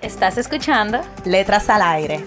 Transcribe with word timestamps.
Estás 0.00 0.38
escuchando 0.38 1.00
Letras 1.24 1.68
al 1.68 1.82
Aire. 1.82 2.24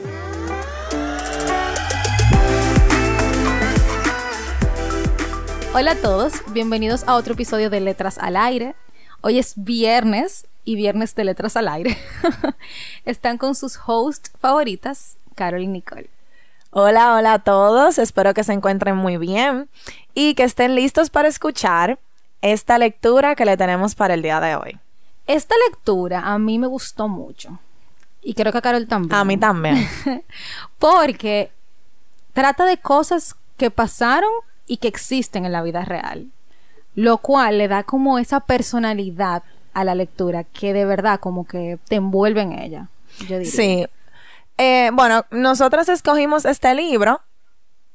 Hola 5.74 5.92
a 5.92 5.96
todos, 5.96 6.34
bienvenidos 6.52 7.06
a 7.08 7.16
otro 7.16 7.34
episodio 7.34 7.70
de 7.70 7.80
Letras 7.80 8.18
al 8.18 8.36
Aire. 8.36 8.76
Hoy 9.22 9.40
es 9.40 9.54
viernes 9.56 10.48
y 10.66 10.76
viernes 10.76 11.16
de 11.16 11.24
Letras 11.24 11.56
al 11.56 11.70
Aire. 11.70 11.98
Están 13.06 13.38
con 13.38 13.56
sus 13.56 13.80
hosts 13.88 14.34
favoritas, 14.38 15.16
Carol 15.36 15.62
y 15.62 15.68
Nicole. 15.68 16.10
Hola, 16.72 17.16
hola 17.16 17.34
a 17.36 17.40
todos, 17.40 18.00
espero 18.00 18.34
que 18.34 18.44
se 18.44 18.52
encuentren 18.52 18.98
muy 18.98 19.16
bien 19.16 19.70
y 20.14 20.36
que 20.36 20.44
estén 20.44 20.76
listos 20.76 21.10
para 21.10 21.30
escuchar 21.30 22.00
esta 22.42 22.78
lectura 22.78 23.36
que 23.36 23.46
le 23.46 23.56
tenemos 23.56 23.96
para 23.96 24.16
el 24.16 24.22
día 24.22 24.42
de 24.42 24.58
hoy. 24.58 24.81
Esta 25.28 25.56
lectura 25.70 26.22
a 26.22 26.38
mí 26.38 26.60
me 26.60 26.68
gustó 26.68 27.08
mucho 27.08 27.60
y 28.22 28.34
creo 28.34 28.52
que 28.52 28.60
a 28.60 28.62
Carol 28.62 28.88
también. 28.88 29.16
A 29.16 29.24
mí 29.24 29.38
también. 29.38 29.88
Porque 30.80 31.52
trata 32.34 32.66
de 32.66 32.78
cosas 32.78 33.36
que 33.58 33.72
pasaron 33.72 34.30
y 34.68 34.78
que 34.78 34.88
existen 34.88 35.46
en 35.46 35.52
la 35.52 35.64
vida 35.64 35.84
real. 35.86 36.28
Lo 36.94 37.18
cual 37.18 37.58
le 37.58 37.68
da 37.68 37.84
como 37.84 38.20
esa 38.20 38.42
personalidad 38.42 39.44
a 39.74 39.84
la 39.84 39.96
lectura 39.96 40.44
que 40.44 40.74
de 40.74 40.86
verdad 40.86 41.20
como 41.20 41.46
que 41.46 41.80
te 41.88 41.96
envuelve 41.96 42.42
en 42.42 42.52
ella. 42.54 42.90
Yo 43.28 43.40
diría. 43.40 43.52
Sí. 43.52 43.88
Eh, 44.58 44.92
bueno, 44.94 45.26
nosotros 45.32 45.90
escogimos 45.90 46.46
este 46.46 46.76
libro 46.76 47.22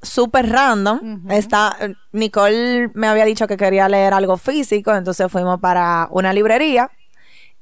súper 0.03 0.51
random. 0.51 1.31
Está, 1.31 1.77
Nicole 2.13 2.91
me 2.95 3.07
había 3.07 3.25
dicho 3.25 3.47
que 3.47 3.57
quería 3.57 3.89
leer 3.89 4.15
algo 4.15 4.37
físico, 4.37 4.95
entonces 4.95 5.31
fuimos 5.31 5.61
para 5.61 6.09
una 6.11 6.33
librería 6.33 6.91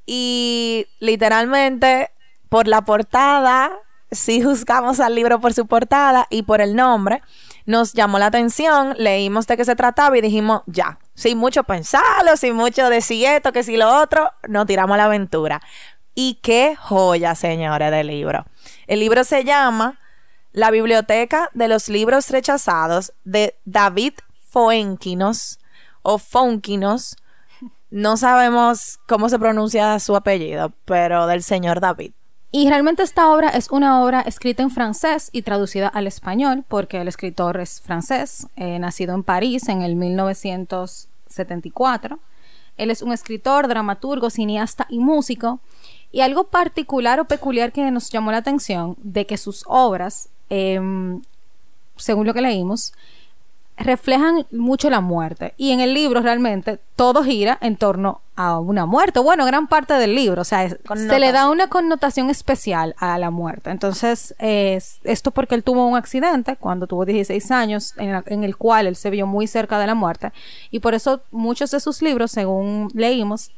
y 0.07 0.87
literalmente 1.01 2.11
por 2.49 2.69
la 2.69 2.83
portada, 2.83 3.73
sí 4.11 4.43
juzgamos 4.45 5.01
al 5.01 5.15
libro 5.15 5.41
por 5.41 5.55
su 5.55 5.67
portada 5.67 6.27
y 6.31 6.43
por 6.43 6.61
el 6.61 6.77
nombre 6.77 7.23
nos 7.67 7.95
llamó 7.95 8.19
la 8.19 8.27
atención, 8.27 8.95
leímos 8.99 9.47
de 9.47 9.57
qué 9.57 9.65
se 9.65 9.77
trataba 9.77 10.17
y 10.19 10.21
dijimos, 10.21 10.63
ya, 10.67 10.99
sin 11.15 11.39
mucho 11.39 11.65
pensarlo, 11.65 12.37
sin 12.37 12.55
mucho 12.55 12.89
decir 12.91 13.27
esto, 13.27 13.53
que 13.53 13.63
si 13.63 13.77
lo 13.77 14.03
otro, 14.03 14.31
nos 14.49 14.67
tiramos 14.67 14.95
a 14.95 14.99
la 14.99 15.05
aventura. 15.05 15.63
Y 16.15 16.39
qué 16.43 16.77
joya, 16.77 17.35
señores, 17.35 17.91
del 17.91 18.09
libro. 18.09 18.45
El 18.87 19.01
libro 19.01 19.25
se 19.25 19.45
llama 19.45 19.99
La 20.53 20.71
Biblioteca 20.71 21.51
de 21.55 21.69
los 21.69 21.89
Libros 21.89 22.31
Rechazados 22.31 23.13
de 23.25 23.57
David 23.65 24.13
Foenquinos 24.51 25.59
o 26.03 26.19
Fonquinos. 26.19 27.17
No 27.95 28.17
sabemos 28.17 28.99
cómo 29.07 29.29
se 29.29 29.39
pronuncia 29.39 30.01
su 30.01 30.17
apellido, 30.17 30.73
pero 30.85 31.29
del 31.29 31.45
señor 31.45 31.79
David. 31.79 32.11
Y 32.51 32.69
realmente 32.69 33.05
esta 33.05 33.31
obra 33.31 33.51
es 33.51 33.71
una 33.71 34.03
obra 34.03 34.21
escrita 34.23 34.65
en 34.65 34.73
francés 34.73 35.31
y 35.31 35.43
traducida 35.43 35.87
al 35.87 36.09
español, 36.09 36.65
porque 36.67 37.01
el 37.01 37.07
escritor 37.07 37.61
es 37.61 37.81
francés, 37.81 38.49
eh, 38.57 38.81
nacido 38.81 39.15
en 39.15 39.23
París 39.23 39.69
en 39.69 39.83
el 39.83 39.95
1974. 39.95 42.19
Él 42.79 42.91
es 42.91 43.01
un 43.01 43.13
escritor, 43.13 43.69
dramaturgo, 43.69 44.29
cineasta 44.29 44.87
y 44.89 44.99
músico. 44.99 45.61
Y 46.11 46.23
algo 46.23 46.49
particular 46.49 47.21
o 47.21 47.27
peculiar 47.27 47.71
que 47.71 47.89
nos 47.93 48.11
llamó 48.11 48.33
la 48.33 48.39
atención 48.39 48.97
de 49.05 49.25
que 49.25 49.37
sus 49.37 49.63
obras, 49.69 50.31
em, 50.51 51.23
según 51.95 52.27
lo 52.27 52.35
que 52.35 52.43
leímos, 52.43 52.93
reflejan 53.77 54.47
mucho 54.53 54.89
la 54.91 55.01
muerte. 55.01 55.55
Y 55.57 55.73
en 55.73 55.81
el 55.81 55.95
libro 55.95 56.21
realmente 56.21 56.79
todo 56.97 57.25
gira 57.25 57.59
en 57.61 57.77
torno 57.77 58.21
a 58.37 58.59
una 58.59 58.87
muerte. 58.87 59.21
Bueno, 59.21 59.45
gran 59.45 59.67
parte 59.67 59.95
del 59.95 60.15
libro, 60.15 60.43
o 60.43 60.45
sea, 60.45 60.69
se 60.69 61.19
le 61.19 61.33
da 61.33 61.49
una 61.49 61.69
connotación 61.69 62.31
especial 62.31 62.95
a 62.99 63.19
la 63.19 63.31
muerte. 63.31 63.71
Entonces, 63.71 64.35
es 64.39 65.01
esto 65.05 65.31
porque 65.31 65.55
él 65.55 65.65
tuvo 65.65 65.87
un 65.87 65.97
accidente 65.97 66.57
cuando 66.57 66.87
tuvo 66.87 67.05
16 67.05 67.51
años, 67.51 67.95
en, 67.97 68.45
el 68.45 68.57
cual 68.57 68.87
él 68.87 68.97
se 68.97 69.11
vio 69.11 69.27
muy 69.27 69.47
cerca 69.47 69.79
de 69.79 69.87
la 69.87 69.95
muerte. 69.95 70.33
Y 70.71 70.81
por 70.81 70.95
eso 70.95 71.23
muchos 71.31 71.71
de 71.71 71.81
sus 71.81 72.03
libros, 72.03 72.31
según 72.31 72.91
leímos, 72.95 73.51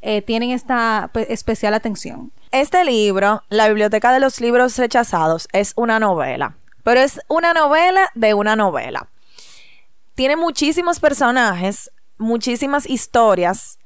eh, 0.00 0.22
tienen 0.22 0.50
esta 0.50 1.10
pues, 1.12 1.26
especial 1.30 1.74
atención. 1.74 2.32
Este 2.50 2.84
libro, 2.84 3.42
La 3.48 3.68
Biblioteca 3.68 4.12
de 4.12 4.20
los 4.20 4.40
Libros 4.40 4.78
Rechazados, 4.78 5.48
es 5.52 5.72
una 5.76 5.98
novela. 5.98 6.54
Pero 6.82 7.00
es 7.00 7.20
una 7.28 7.52
novela 7.52 8.08
de 8.14 8.32
una 8.32 8.56
novela 8.56 9.08
tiene 10.18 10.34
muchísimos 10.34 10.98
personajes, 10.98 11.92
muchísimas 12.16 12.90
historias 12.90 13.78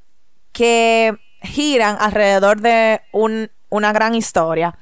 que 0.51 1.15
giran 1.43 1.95
alrededor 1.99 2.59
de 2.59 3.01
una 3.69 3.93
gran 3.93 4.15
historia. 4.15 4.75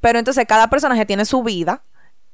Pero 0.00 0.18
entonces 0.18 0.44
cada 0.48 0.68
personaje 0.68 1.06
tiene 1.06 1.24
su 1.24 1.44
vida 1.44 1.84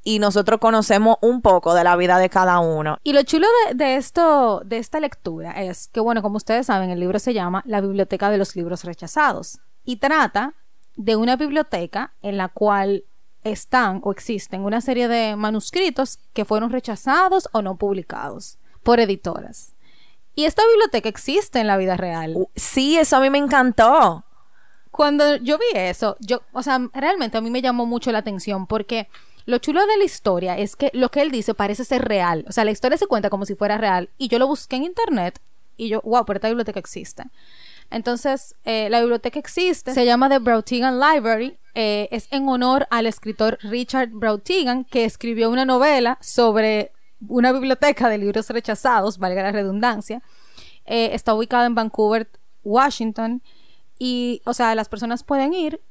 y 0.03 0.19
nosotros 0.19 0.61
conocemos 0.61 1.19
un 1.21 1.43
poco 1.43 1.75
de 1.75 1.85
la 1.85 1.95
vida 1.95 2.17
de 2.17 2.31
cada 2.31 2.59
uno. 2.61 2.97
Y 3.03 3.13
lo 3.13 3.23
chulo 3.23 3.47
de, 3.75 3.97
esto, 3.97 4.63
de 4.65 4.79
esta 4.79 4.99
lectura 4.99 5.51
es 5.51 5.87
que, 5.87 6.01
bueno, 6.01 6.23
como 6.23 6.39
ustedes 6.39 6.69
saben, 6.69 6.89
el 6.89 7.01
libro 7.01 7.19
se 7.19 7.35
llama 7.35 7.63
La 7.67 7.83
Biblioteca 7.83 8.31
de 8.31 8.39
los 8.39 8.57
Libros 8.57 8.85
Rechazados 8.85 9.59
y 9.85 9.97
trata 9.97 10.55
de 10.95 11.17
una 11.17 11.37
biblioteca 11.37 12.15
en 12.23 12.39
la 12.39 12.49
cual 12.49 13.05
están 13.51 14.01
o 14.05 14.13
existen 14.13 14.65
una 14.65 14.81
serie 14.81 15.09
de 15.09 15.37
manuscritos 15.37 16.19
que 16.33 16.45
fueron 16.45 16.71
rechazados 16.71 17.49
o 17.53 17.63
no 17.63 17.77
publicados 17.77 18.59
por 18.83 19.01
editoras. 19.01 19.75
Y 20.35 20.45
esta 20.45 20.63
biblioteca 20.67 21.09
existe 21.09 21.61
en 21.61 21.67
la 21.67 21.77
vida 21.77 21.97
real. 21.97 22.33
Uh, 22.37 22.49
sí, 22.55 22.99
eso 22.99 23.17
a 23.17 23.21
mí 23.21 23.31
me 23.31 23.39
encantó. 23.39 24.25
Cuando 24.91 25.37
yo 25.37 25.59
vi 25.59 25.79
eso, 25.79 26.17
yo, 26.21 26.43
o 26.53 26.63
sea, 26.63 26.79
realmente 26.93 27.39
a 27.39 27.41
mí 27.41 27.51
me 27.51 27.63
llamó 27.63 27.87
mucho 27.87 28.13
la 28.13 28.19
atención 28.19 28.67
porque 28.67 29.09
lo 29.47 29.59
chulo 29.59 29.87
de 29.87 29.97
la 29.97 30.05
historia 30.05 30.59
es 30.59 30.77
que 30.77 30.91
lo 30.93 31.11
que 31.11 31.23
él 31.23 31.31
dice 31.31 31.55
parece 31.55 31.85
ser 31.85 32.05
real. 32.05 32.45
O 32.49 32.53
sea, 32.53 32.65
la 32.65 32.71
historia 32.71 32.99
se 32.99 33.07
cuenta 33.07 33.31
como 33.31 33.47
si 33.47 33.55
fuera 33.55 33.79
real. 33.79 34.11
Y 34.19 34.29
yo 34.29 34.39
lo 34.39 34.47
busqué 34.47 34.77
en 34.77 34.85
internet 34.85 35.41
y 35.77 35.89
yo, 35.89 36.01
wow, 36.03 36.25
pero 36.25 36.39
esta 36.39 36.49
biblioteca 36.49 36.81
existe. 36.81 37.25
Entonces, 37.91 38.57
eh, 38.65 38.89
la 38.91 39.01
biblioteca 39.01 39.39
existe, 39.39 39.95
se 39.95 40.05
llama 40.05 40.29
The 40.29 40.39
Brautigan 40.39 40.99
Library, 40.99 41.59
eh, 41.79 42.09
es 42.11 42.27
en 42.31 42.49
honor 42.49 42.87
al 42.91 43.05
escritor 43.05 43.59
Richard 43.61 44.09
Brautigan, 44.09 44.85
que 44.87 45.05
escribió 45.05 45.51
una 45.51 45.67
novela 45.67 46.17
sobre 46.23 46.91
una 47.29 47.53
biblioteca 47.53 48.09
de 48.09 48.17
libros 48.17 48.49
rechazados, 48.49 49.19
valga 49.19 49.43
la 49.43 49.53
redundancia. 49.53 50.23
Eh, 50.87 51.11
está 51.13 51.35
ubicada 51.35 51.67
en 51.67 51.75
Vancouver, 51.75 52.31
Washington, 52.65 53.43
y, 53.99 54.41
o 54.47 54.55
sea, 54.55 54.75
las 54.75 54.89
personas 54.89 55.23
pueden 55.23 55.53
ir, 55.53 55.83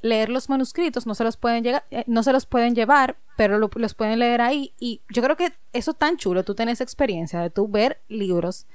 leer 0.00 0.30
los 0.30 0.48
manuscritos, 0.48 1.06
no 1.06 1.14
se 1.14 1.24
los 1.24 1.36
pueden, 1.36 1.62
llegar, 1.62 1.84
no 2.06 2.22
se 2.22 2.32
los 2.32 2.46
pueden 2.46 2.74
llevar, 2.74 3.18
pero 3.36 3.58
los 3.58 3.94
pueden 3.94 4.20
leer 4.20 4.40
ahí. 4.40 4.72
Y 4.80 5.02
yo 5.10 5.22
creo 5.22 5.36
que 5.36 5.52
eso 5.74 5.90
es 5.90 5.98
tan 5.98 6.16
chulo, 6.16 6.44
tú 6.44 6.54
tienes 6.54 6.80
experiencia 6.80 7.40
de 7.40 7.50
tú 7.50 7.68
ver 7.68 8.00
libros 8.08 8.66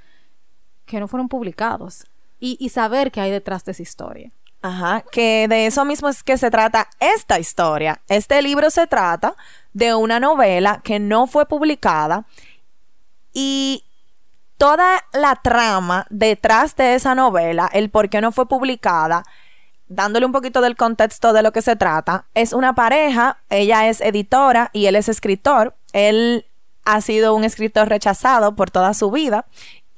que 0.85 0.99
no 0.99 1.07
fueron 1.07 1.29
publicados 1.29 2.05
y, 2.39 2.69
saber 2.69 3.11
qué 3.11 3.21
hay 3.21 3.31
detrás 3.31 3.65
de 3.65 3.71
esa 3.71 3.81
historia. 3.81 4.31
Ajá, 4.61 5.03
que 5.11 5.47
de 5.47 5.67
eso 5.67 5.85
mismo 5.85 6.09
es 6.09 6.21
que 6.21 6.37
se 6.37 6.51
trata 6.51 6.89
esta 6.99 7.39
historia. 7.39 8.01
Este 8.09 8.41
libro 8.41 8.69
se 8.69 8.87
trata 8.87 9.35
de 9.73 9.95
una 9.95 10.19
novela 10.19 10.81
que 10.83 10.99
no 10.99 11.27
fue 11.27 11.45
publicada 11.47 12.25
y 13.31 13.85
toda 14.57 15.05
la 15.13 15.35
trama 15.37 16.05
detrás 16.09 16.75
de 16.75 16.95
esa 16.95 17.15
novela, 17.15 17.69
el 17.71 17.89
por 17.89 18.09
qué 18.09 18.19
no 18.19 18.33
fue 18.33 18.47
publicada, 18.47 19.23
dándole 19.87 20.25
un 20.25 20.33
poquito 20.33 20.59
del 20.59 20.75
contexto 20.75 21.31
de 21.31 21.41
lo 21.41 21.53
que 21.53 21.61
se 21.61 21.77
trata, 21.77 22.25
es 22.33 22.51
una 22.51 22.73
pareja, 22.73 23.37
ella 23.49 23.87
es 23.87 24.01
editora 24.01 24.69
y 24.73 24.87
él 24.87 24.95
es 24.95 25.07
escritor. 25.07 25.75
Él 25.93 26.45
ha 26.85 27.01
sido 27.01 27.35
un 27.35 27.43
escritor 27.43 27.87
rechazado 27.87 28.55
por 28.55 28.71
toda 28.71 28.93
su 28.93 29.11
vida 29.11 29.45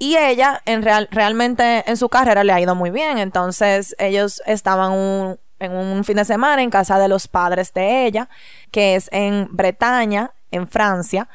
y 0.02 0.18
ella, 0.18 0.64
en 0.66 0.82
real, 0.82 1.08
realmente 1.12 1.84
en 1.86 1.96
su 1.96 2.10
carrera 2.10 2.44
le 2.44 2.52
ha 2.52 2.60
ido 2.60 2.74
muy 2.74 2.90
bien. 2.90 3.20
Entonces, 3.20 3.96
ellos 4.00 4.42
estaban 4.48 5.38
en 5.60 5.72
un 5.74 6.04
fin 6.04 6.16
de 6.16 6.26
semana 6.26 6.64
en 6.64 6.72
casa 6.72 6.98
de 6.98 7.08
los 7.08 7.28
padres 7.28 7.72
de 7.76 8.08
ella, 8.08 8.28
que 8.72 8.96
es 8.96 9.10
en 9.12 9.48
Bretaña, 9.52 10.32
en 10.50 10.68
Francia. 10.68 11.30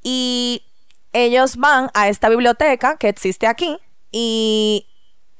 Y 0.00 0.62
ellos 1.12 1.56
van 1.56 1.90
a 1.92 2.08
esta 2.08 2.28
biblioteca 2.28 2.98
que 2.98 3.08
existe 3.08 3.48
aquí 3.48 3.76
y 4.12 4.86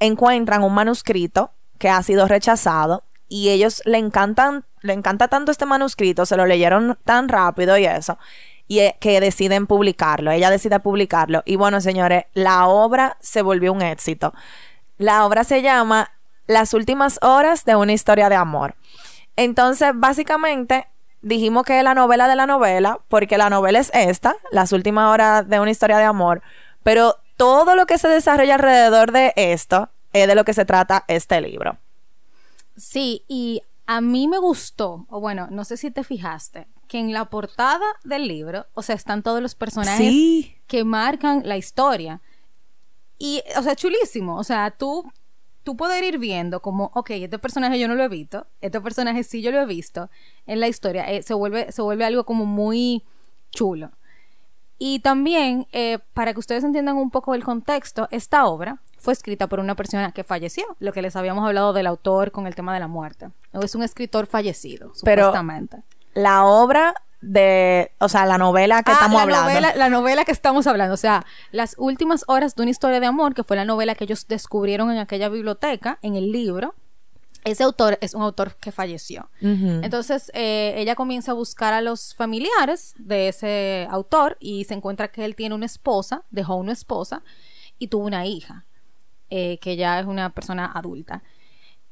encuentran 0.01 0.65
un 0.65 0.75
manuscrito 0.75 1.53
que 1.79 1.89
ha 1.89 2.03
sido 2.03 2.27
rechazado 2.27 3.05
y 3.29 3.51
ellos 3.51 3.83
le 3.85 3.99
encantan, 3.99 4.65
le 4.81 4.95
encanta 4.95 5.29
tanto 5.29 5.53
este 5.53 5.65
manuscrito, 5.65 6.27
se 6.27 6.37
lo 6.37 6.45
leyeron 6.45 6.99
tan 7.05 7.29
rápido 7.29 7.79
y 7.79 7.85
eso, 7.85 8.19
y 8.69 8.81
eh, 8.81 8.97
que 9.01 9.21
deciden 9.21 9.67
publicarlo. 9.67 10.31
Ella 10.31 10.51
decide 10.51 10.79
publicarlo. 10.79 11.43
Y 11.47 11.57
bueno, 11.57 11.81
señores, 11.81 12.25
la 12.35 12.67
obra 12.67 13.17
se 13.21 13.43
volvió 13.43 13.73
un 13.73 13.83
éxito. 13.83 14.35
La 14.99 15.27
obra 15.27 15.43
se 15.43 15.63
llama 15.63 16.13
Las 16.47 16.75
últimas 16.75 17.19
horas 17.23 17.65
de 17.65 17.75
una 17.75 17.93
historia 17.93 18.29
de 18.29 18.37
amor. 18.37 18.77
Entonces, 19.37 19.93
básicamente, 19.95 20.87
dijimos 21.23 21.65
que 21.65 21.79
es 21.79 21.85
la 21.85 21.95
novela 21.95 22.29
de 22.29 22.37
la 22.37 22.47
novela, 22.47 23.01
porque 23.09 23.39
la 23.39 23.51
novela 23.51 23.79
es 23.79 23.91
esta, 23.95 24.37
Las 24.53 24.73
últimas 24.73 25.13
horas 25.13 25.49
de 25.49 25.59
una 25.59 25.71
historia 25.71 25.99
de 25.99 26.05
amor, 26.05 26.43
pero 26.83 27.17
todo 27.37 27.75
lo 27.75 27.87
que 27.87 27.99
se 27.99 28.09
desarrolla 28.09 28.57
alrededor 28.57 29.13
de 29.13 29.33
esto 29.37 29.89
es 30.13 30.27
de 30.27 30.35
lo 30.35 30.45
que 30.45 30.55
se 30.55 30.65
trata 30.65 31.05
este 31.09 31.41
libro. 31.41 31.79
Sí, 32.77 33.25
y 33.29 33.63
a 33.87 34.01
mí 34.01 34.29
me 34.29 34.39
gustó, 34.39 35.07
o 35.09 35.21
bueno, 35.21 35.49
no 35.51 35.65
sé 35.65 35.77
si 35.77 35.91
te 35.91 36.05
fijaste, 36.05 36.67
que 36.89 36.99
en 36.99 37.13
la 37.13 37.27
portada 37.27 37.87
del 38.03 38.27
libro, 38.27 38.67
o 38.75 38.83
sea, 38.83 38.97
están 38.97 39.23
todos 39.23 39.41
los 39.41 39.55
personajes 39.55 40.15
que 40.67 40.85
marcan 40.85 41.43
la 41.45 41.57
historia. 41.57 42.21
Y, 43.19 43.43
o 43.57 43.63
sea, 43.63 43.77
chulísimo. 43.77 44.37
O 44.39 44.45
sea, 44.45 44.71
tú, 44.71 45.05
tú 45.63 45.77
poder 45.77 46.03
ir 46.03 46.19
viendo 46.19 46.61
como, 46.61 46.91
ok, 46.95 47.11
este 47.11 47.39
personaje 47.39 47.79
yo 47.79 47.89
no 47.89 47.95
lo 47.95 48.03
he 48.03 48.09
visto, 48.09 48.47
este 48.61 48.81
personaje 48.81 49.23
sí 49.23 49.43
yo 49.43 49.53
lo 49.53 49.61
he 49.61 49.67
visto 49.67 50.11
en 50.47 50.61
la 50.61 50.69
historia, 50.69 51.11
eh, 51.11 51.23
se, 51.23 51.35
vuelve, 51.35 51.71
se 51.71 51.83
vuelve 51.83 52.05
algo 52.05 52.25
como 52.25 52.47
muy 52.47 53.05
chulo. 53.51 53.91
Y 54.79 55.01
también, 55.01 55.67
eh, 55.73 55.99
para 56.15 56.33
que 56.33 56.39
ustedes 56.39 56.63
entiendan 56.63 56.97
un 56.97 57.11
poco 57.11 57.35
el 57.35 57.43
contexto, 57.43 58.07
esta 58.13 58.47
obra 58.47 58.81
fue 58.97 59.13
escrita 59.13 59.49
por 59.49 59.59
una 59.59 59.75
persona 59.75 60.13
que 60.13 60.23
falleció, 60.23 60.65
lo 60.79 60.93
que 60.93 61.03
les 61.03 61.17
habíamos 61.17 61.45
hablado 61.45 61.73
del 61.73 61.87
autor 61.89 62.31
con 62.31 62.47
el 62.47 62.55
tema 62.55 62.73
de 62.73 62.81
la 62.81 62.89
muerte. 62.89 63.31
Es 63.53 63.75
un 63.75 63.83
escritor 63.83 64.27
fallecido, 64.27 64.95
supuestamente. 64.95 65.83
La 66.19 66.45
obra 66.45 66.95
de, 67.21 67.91
o 67.99 68.09
sea, 68.09 68.27
la 68.27 68.39
novela 68.39 68.83
que 68.83 68.93
ah, 68.93 68.95
estamos 68.95 69.21
hablando. 69.21 69.49
Novela, 69.49 69.75
la 69.75 69.89
novela 69.89 70.25
que 70.25 70.33
estamos 70.33 70.67
hablando, 70.67 70.95
o 70.95 70.99
sea, 70.99 71.27
las 71.51 71.75
últimas 71.79 72.25
horas 72.29 72.55
de 72.55 72.63
una 72.63 72.71
historia 72.71 73.01
de 73.01 73.07
amor, 73.07 73.35
que 73.35 73.45
fue 73.45 73.57
la 73.57 73.65
novela 73.65 73.95
que 73.95 74.05
ellos 74.05 74.27
descubrieron 74.29 74.91
en 74.91 74.99
aquella 74.99 75.29
biblioteca, 75.29 75.99
en 76.03 76.15
el 76.15 76.31
libro. 76.31 76.75
Ese 77.45 77.63
autor 77.63 77.99
es 78.01 78.15
un 78.15 78.23
autor 78.23 78.57
que 78.57 78.73
falleció. 78.73 79.31
Entonces, 79.41 80.31
eh, 80.35 80.75
ella 80.77 80.97
comienza 80.97 81.31
a 81.31 81.35
buscar 81.35 81.73
a 81.73 81.81
los 81.81 82.15
familiares 82.15 82.95
de 82.99 83.29
ese 83.29 83.87
autor 83.91 84.37
y 84.41 84.65
se 84.65 84.75
encuentra 84.75 85.09
que 85.09 85.25
él 85.25 85.35
tiene 85.35 85.55
una 85.55 85.67
esposa, 85.67 86.25
dejó 86.31 86.57
una 86.57 86.73
esposa 86.73 87.23
y 87.79 87.89
tuvo 87.89 88.05
una 88.07 88.27
hija. 88.27 88.67
Eh, 89.31 89.59
que 89.61 89.77
ya 89.77 90.01
es 90.01 90.07
una 90.07 90.31
persona 90.31 90.73
adulta. 90.75 91.23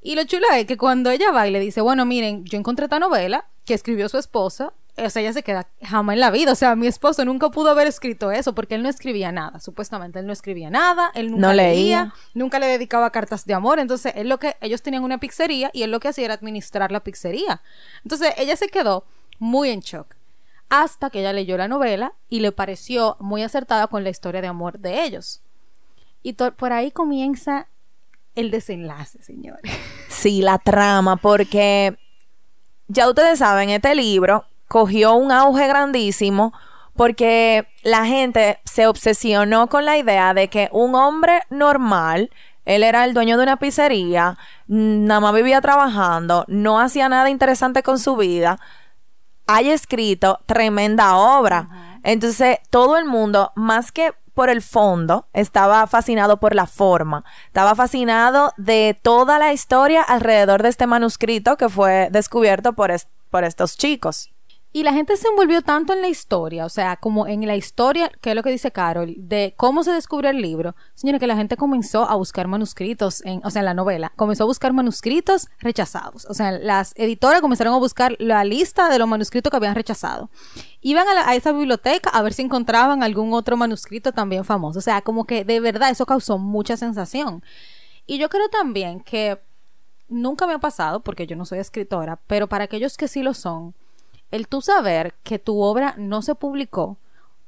Y 0.01 0.15
lo 0.15 0.25
chulo 0.25 0.47
es 0.55 0.65
que 0.65 0.79
cuando 0.79 1.11
ella 1.11 1.31
va 1.33 1.47
y 1.47 1.51
le 1.51 1.61
dice, 1.61 1.83
bueno, 1.83 2.07
miren, 2.07 2.45
yo 2.45 2.59
encontré 2.59 2.87
esta 2.87 2.99
novela 2.99 3.45
que 3.67 3.75
escribió 3.75 4.09
su 4.09 4.17
esposa, 4.17 4.73
o 4.97 5.11
sea, 5.11 5.21
ella 5.21 5.33
se 5.33 5.43
queda 5.43 5.69
jamás 5.83 6.15
en 6.15 6.21
la 6.21 6.31
vida. 6.31 6.53
O 6.53 6.55
sea, 6.55 6.75
mi 6.75 6.87
esposo 6.87 7.25
nunca 7.25 7.51
pudo 7.51 7.71
haber 7.71 7.87
escrito 7.87 8.31
eso 8.31 8.55
porque 8.55 8.77
él 8.77 8.83
no 8.83 8.89
escribía 8.89 9.31
nada. 9.31 9.61
Supuestamente 9.61 10.21
él 10.21 10.27
no 10.27 10.33
escribía 10.33 10.71
nada, 10.71 11.11
él 11.15 11.33
nunca 11.33 11.53
leía, 11.53 12.15
nunca 12.33 12.59
le 12.59 12.67
dedicaba 12.67 13.11
cartas 13.11 13.45
de 13.45 13.53
amor. 13.53 13.79
Entonces, 13.79 14.15
él 14.17 14.29
lo 14.29 14.39
que 14.39 14.57
ellos 14.63 14.81
tenían 14.81 15.05
una 15.05 15.19
pizzería 15.19 15.71
y 15.75 15.83
él 15.83 15.91
lo 15.91 16.01
que 16.01 16.09
hacía 16.09 16.25
era 16.25 16.35
administrar 16.35 16.93
la 16.93 17.01
pizzería. 17.01 17.61
Entonces, 18.05 18.33
ella 18.39 18.57
se 18.57 18.69
quedó 18.69 19.05
muy 19.39 19.69
en 19.69 19.81
shock 19.81 20.15
hasta 20.69 21.11
que 21.11 21.21
ella 21.21 21.33
leyó 21.33 21.59
la 21.59 21.69
novela 21.69 22.15
y 22.29 22.41
le 22.41 22.53
pareció 22.53 23.17
muy 23.21 23.43
acertada 23.43 23.89
con 23.89 24.03
la 24.03 24.11
historia 24.11 24.41
de 24.41 24.49
amor 24.49 24.79
de 24.79 25.05
ellos. 25.05 25.43
Y 26.23 26.33
por 26.33 26.73
ahí 26.73 26.91
comienza 26.91 27.69
el 28.35 28.51
desenlace, 28.51 29.23
señores. 29.23 29.71
Sí, 30.09 30.43
la 30.43 30.59
trama, 30.59 31.17
porque 31.17 31.97
ya 32.89 33.09
ustedes 33.09 33.39
saben, 33.39 33.71
este 33.71 33.95
libro 33.95 34.45
cogió 34.69 35.15
un 35.15 35.33
auge 35.33 35.67
grandísimo 35.69 36.53
porque 36.95 37.69
la 37.83 38.07
gente 38.07 38.59
se 38.65 38.87
obsesionó 38.87 39.69
con 39.69 39.85
la 39.85 39.99
idea 39.99 40.35
de 40.35 40.49
que 40.49 40.69
un 40.73 40.95
hombre 40.95 41.43
normal, 41.51 42.31
él 42.65 42.83
era 42.83 43.05
el 43.05 43.15
dueño 43.15 43.37
de 43.37 43.43
una 43.45 43.59
pizzería, 43.59 44.39
nada 44.67 45.21
más 45.21 45.35
vivía 45.35 45.61
trabajando, 45.61 46.45
no 46.49 46.81
hacía 46.81 47.09
nada 47.09 47.31
interesante 47.31 47.83
con 47.83 47.99
su 47.99 48.17
vida, 48.17 48.59
haya 49.47 49.75
escrito 49.75 50.41
tremenda 50.47 51.17
obra. 51.17 52.01
Entonces, 52.03 52.59
todo 52.71 52.97
el 52.97 53.05
mundo, 53.05 53.53
más 53.55 53.93
que 53.93 54.15
por 54.37 54.51
el 54.51 54.61
fondo, 54.61 55.29
estaba 55.33 55.87
fascinado 55.87 56.37
por 56.37 56.55
la 56.55 56.67
forma, 56.67 57.25
estaba 57.47 57.75
fascinado 57.75 58.53
de 58.59 58.95
toda 59.01 59.39
la 59.39 59.55
historia 59.55 60.03
alrededor 60.03 60.63
de 60.63 60.69
este 60.69 60.87
manuscrito 60.87 61.57
que 61.57 61.71
fue 61.71 62.11
descubierto 62.13 62.75
por, 62.75 62.93
por 63.31 63.45
estos 63.45 63.79
chicos. 63.79 64.36
Y 64.77 64.83
la 64.83 64.93
gente 64.93 65.17
se 65.17 65.27
envolvió 65.27 65.63
tanto 65.63 65.95
en 65.95 66.03
la 66.03 66.09
historia, 66.09 66.67
o 66.67 66.69
sea, 66.69 66.99
como 66.99 67.27
en 67.27 67.47
la 67.47 67.57
historia, 67.57 68.11
que 68.21 68.29
es 68.29 68.37
lo 68.37 68.43
que 68.43 68.51
dice 68.51 68.73
Carol, 68.73 69.15
de 69.17 69.55
cómo 69.57 69.83
se 69.83 69.91
descubrió 69.91 70.31
el 70.31 70.43
libro. 70.43 70.77
Señora, 70.93 71.19
que 71.19 71.27
la 71.27 71.35
gente 71.35 71.57
comenzó 71.57 72.05
a 72.05 72.15
buscar 72.15 72.47
manuscritos, 72.47 73.25
en, 73.25 73.41
o 73.43 73.49
sea, 73.49 73.61
en 73.61 73.65
la 73.65 73.73
novela, 73.73 74.13
comenzó 74.17 74.43
a 74.43 74.47
buscar 74.47 74.75
manuscritos 74.75 75.49
rechazados. 75.61 76.27
O 76.27 76.35
sea, 76.35 76.53
las 76.53 76.93
editoras 76.97 77.41
comenzaron 77.41 77.73
a 77.73 77.79
buscar 77.79 78.17
la 78.19 78.45
lista 78.45 78.91
de 78.91 78.99
los 78.99 79.09
manuscritos 79.09 79.51
que 79.51 79.57
habían 79.57 79.75
rechazado. 79.75 80.29
Iban 80.83 81.09
a, 81.09 81.27
a 81.27 81.35
esa 81.35 81.53
biblioteca 81.53 82.11
a 82.11 82.21
ver 82.21 82.35
si 82.35 82.43
encontraban 82.43 83.03
algún 83.03 83.33
otro 83.33 83.57
manuscrito 83.57 84.13
también 84.13 84.45
famoso. 84.45 84.81
O 84.81 84.83
sea, 84.83 85.01
como 85.01 85.25
que 85.25 85.47
de 85.47 85.59
verdad 85.59 85.89
eso 85.89 86.05
causó 86.05 86.37
mucha 86.37 86.77
sensación. 86.77 87.43
Y 88.05 88.19
yo 88.19 88.29
creo 88.29 88.51
también 88.51 89.01
que 89.01 89.41
nunca 90.07 90.47
me 90.47 90.53
ha 90.53 90.59
pasado, 90.59 91.01
porque 91.01 91.27
yo 91.27 91.35
no 91.35 91.47
soy 91.47 91.61
escritora, 91.61 92.21
pero 92.27 92.47
para 92.47 92.65
aquellos 92.65 92.99
que 92.99 93.09
sí 93.09 93.23
lo 93.23 93.33
son, 93.33 93.75
el 94.31 94.49
tú 94.49 94.61
saber 94.61 95.15
que 95.23 95.39
tu 95.39 95.61
obra 95.61 95.95
no 95.97 96.23
se 96.23 96.35
publicó 96.35 96.99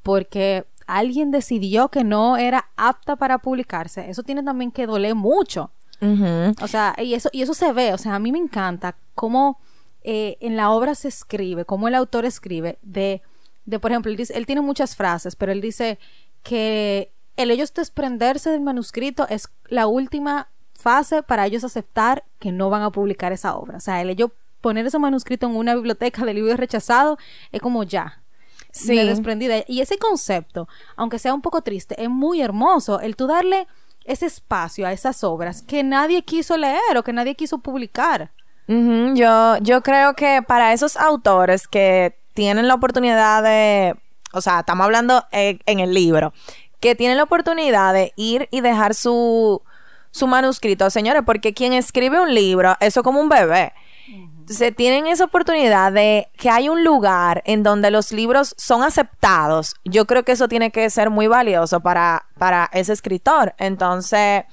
porque 0.02 0.66
alguien 0.86 1.30
decidió 1.30 1.88
que 1.88 2.04
no 2.04 2.36
era 2.36 2.70
apta 2.76 3.16
para 3.16 3.38
publicarse, 3.38 4.08
eso 4.08 4.22
tiene 4.22 4.42
también 4.42 4.70
que 4.70 4.86
doler 4.86 5.14
mucho. 5.14 5.70
O 6.00 6.68
sea, 6.68 6.94
y 6.96 7.14
eso, 7.14 7.28
y 7.32 7.42
eso 7.42 7.54
se 7.54 7.72
ve, 7.72 7.92
o 7.92 7.98
sea, 7.98 8.14
a 8.14 8.18
mí 8.20 8.30
me 8.30 8.38
encanta 8.38 8.96
cómo 9.14 9.58
eh, 10.02 10.36
en 10.40 10.56
la 10.56 10.70
obra 10.70 10.94
se 10.94 11.08
escribe, 11.08 11.64
cómo 11.64 11.88
el 11.88 11.94
autor 11.94 12.24
escribe 12.24 12.78
de, 12.82 13.20
de 13.64 13.78
por 13.80 13.90
ejemplo, 13.90 14.10
él, 14.10 14.16
dice, 14.16 14.36
él 14.38 14.46
tiene 14.46 14.60
muchas 14.60 14.94
frases, 14.94 15.34
pero 15.34 15.50
él 15.50 15.60
dice 15.60 15.98
que 16.44 17.12
el 17.36 17.50
ellos 17.50 17.74
desprenderse 17.74 18.50
del 18.50 18.60
manuscrito 18.60 19.26
es 19.28 19.48
la 19.68 19.86
última 19.86 20.48
fase 20.74 21.22
para 21.22 21.46
ellos 21.46 21.64
aceptar 21.64 22.24
que 22.38 22.52
no 22.52 22.70
van 22.70 22.82
a 22.82 22.90
publicar 22.90 23.32
esa 23.32 23.56
obra. 23.56 23.76
O 23.76 23.80
sea, 23.80 24.00
el 24.00 24.10
ellos 24.10 24.30
poner 24.60 24.86
ese 24.86 24.98
manuscrito 24.98 25.46
en 25.46 25.56
una 25.56 25.74
biblioteca 25.74 26.24
de 26.24 26.34
libros 26.34 26.58
rechazados 26.58 27.18
es 27.52 27.60
como 27.60 27.82
ya. 27.84 28.22
Sí. 28.70 28.94
desprendida. 28.94 29.64
Y 29.66 29.80
ese 29.80 29.98
concepto, 29.98 30.68
aunque 30.94 31.18
sea 31.18 31.34
un 31.34 31.42
poco 31.42 31.62
triste, 31.62 32.00
es 32.00 32.08
muy 32.08 32.42
hermoso. 32.42 33.00
El 33.00 33.16
tú 33.16 33.26
darle 33.26 33.66
ese 34.04 34.26
espacio 34.26 34.86
a 34.86 34.92
esas 34.92 35.24
obras 35.24 35.62
que 35.62 35.82
nadie 35.82 36.22
quiso 36.22 36.56
leer 36.56 36.96
o 36.96 37.02
que 37.02 37.12
nadie 37.12 37.34
quiso 37.34 37.58
publicar. 37.58 38.30
yo, 38.66 39.56
yo 39.58 39.82
creo 39.82 40.14
que 40.14 40.42
para 40.46 40.72
esos 40.74 40.96
autores 40.96 41.66
que 41.66 42.18
tienen 42.34 42.68
la 42.68 42.74
oportunidad 42.74 43.42
de, 43.42 43.96
o 44.32 44.40
sea, 44.40 44.60
estamos 44.60 44.84
hablando 44.84 45.24
en, 45.32 45.60
en 45.66 45.80
el 45.80 45.94
libro, 45.94 46.32
que 46.80 46.94
tienen 46.94 47.16
la 47.16 47.24
oportunidad 47.24 47.92
de 47.94 48.12
ir 48.16 48.48
y 48.50 48.60
dejar 48.60 48.94
su, 48.94 49.62
su 50.10 50.26
manuscrito, 50.26 50.90
señores, 50.90 51.22
porque 51.24 51.54
quien 51.54 51.72
escribe 51.72 52.20
un 52.20 52.34
libro, 52.34 52.76
eso 52.80 53.00
es 53.00 53.04
como 53.04 53.20
un 53.20 53.28
bebé. 53.28 53.72
Se 54.48 54.72
tienen 54.72 55.06
esa 55.06 55.24
oportunidad 55.24 55.92
de 55.92 56.30
que 56.36 56.50
hay 56.50 56.68
un 56.68 56.82
lugar 56.82 57.42
en 57.44 57.62
donde 57.62 57.90
los 57.90 58.12
libros 58.12 58.54
son 58.56 58.82
aceptados. 58.82 59.74
Yo 59.84 60.06
creo 60.06 60.24
que 60.24 60.32
eso 60.32 60.48
tiene 60.48 60.70
que 60.70 60.88
ser 60.90 61.10
muy 61.10 61.26
valioso 61.26 61.80
para, 61.80 62.26
para 62.38 62.70
ese 62.72 62.92
escritor. 62.92 63.54
Entonces, 63.58 64.44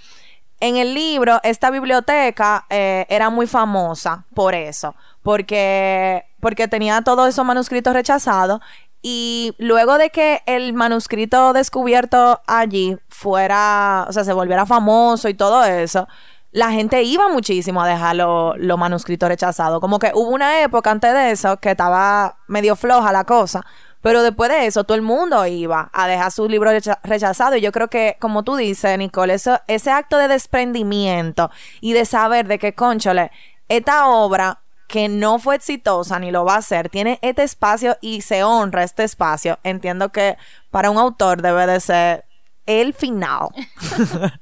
en 0.60 0.78
el 0.78 0.94
libro, 0.94 1.40
esta 1.44 1.70
biblioteca 1.70 2.66
eh, 2.70 3.06
era 3.10 3.30
muy 3.30 3.48
famosa 3.48 4.26
por 4.34 4.56
eso, 4.56 4.96
porque, 5.22 6.26
porque 6.40 6.68
tenía 6.68 7.02
todos 7.02 7.30
esos 7.30 7.46
manuscritos 7.46 7.94
rechazados 7.94 8.62
y 9.02 9.54
luego 9.60 10.00
de 10.00 10.10
que 10.10 10.42
el 10.48 10.74
manuscrito 10.74 11.54
descubierto 11.54 12.42
allí 12.48 12.98
fuera, 13.10 14.08
o 14.10 14.14
sea, 14.14 14.24
se 14.24 14.34
volviera 14.34 14.66
famoso 14.66 15.30
y 15.30 15.36
todo 15.36 15.64
eso, 15.64 16.08
la 16.56 16.72
gente 16.72 17.04
iba 17.04 17.28
muchísimo 17.28 17.82
a 17.82 17.88
dejar 17.88 18.16
los 18.16 18.80
manuscritos 18.80 19.28
rechazados. 19.28 19.82
Como 19.82 20.00
que 20.00 20.12
hubo 20.16 20.30
una 20.30 20.62
época 20.62 20.90
antes 20.90 21.12
de 21.14 21.32
eso 21.32 21.58
que 21.58 21.72
estaba 21.72 22.38
medio 22.48 22.78
floja 22.78 23.12
la 23.12 23.26
cosa. 23.26 23.66
Pero 24.00 24.24
después 24.24 24.50
de 24.50 24.66
eso, 24.66 24.86
todo 24.86 24.96
el 24.96 25.02
mundo 25.02 25.46
iba 25.46 25.90
a 25.92 26.08
dejar 26.08 26.32
su 26.32 26.48
libro 26.48 26.72
rechazado. 27.04 27.58
Y 27.58 27.62
yo 27.62 27.74
creo 27.74 27.90
que, 27.90 28.16
como 28.22 28.44
tú 28.44 28.56
dices, 28.56 28.98
Nicole, 28.98 29.36
ese 29.36 29.92
acto 29.92 30.18
de 30.18 30.30
desprendimiento 30.30 31.52
y 31.82 31.92
de 31.92 32.06
saber 32.06 32.48
de 32.48 32.58
que, 32.58 32.74
conchole, 32.74 33.32
esta 33.68 34.08
obra 34.08 34.62
que 34.88 35.10
no 35.10 35.40
fue 35.40 35.56
exitosa 35.56 36.20
ni 36.20 36.32
lo 36.32 36.46
va 36.46 36.54
a 36.54 36.60
hacer, 36.60 36.88
tiene 36.88 37.20
este 37.22 37.44
espacio 37.44 37.98
y 38.00 38.22
se 38.22 38.46
honra 38.46 38.84
este 38.84 39.04
espacio. 39.04 39.60
Entiendo 39.64 40.14
que 40.14 40.38
para 40.72 40.90
un 40.90 40.98
autor 41.00 41.42
debe 41.42 41.68
de 41.68 41.82
ser 41.82 42.24
el 42.66 42.94
final. 42.94 43.50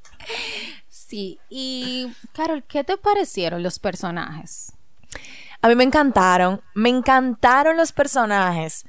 Sí, 1.13 1.39
y 1.47 2.11
Carol, 2.31 2.63
¿qué 2.63 2.83
te 2.83 2.97
parecieron 2.97 3.61
los 3.61 3.77
personajes? 3.77 4.73
A 5.61 5.67
mí 5.67 5.75
me 5.75 5.83
encantaron, 5.83 6.59
me 6.73 6.89
encantaron 6.89 7.77
los 7.77 7.91
personajes. 7.91 8.83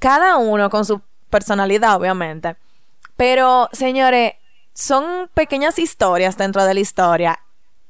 Cada 0.00 0.38
uno 0.38 0.68
con 0.70 0.84
su 0.84 1.00
personalidad, 1.30 1.94
obviamente. 1.94 2.56
Pero, 3.16 3.68
señores, 3.70 4.32
son 4.74 5.30
pequeñas 5.32 5.78
historias 5.78 6.36
dentro 6.36 6.64
de 6.64 6.74
la 6.74 6.80
historia 6.80 7.38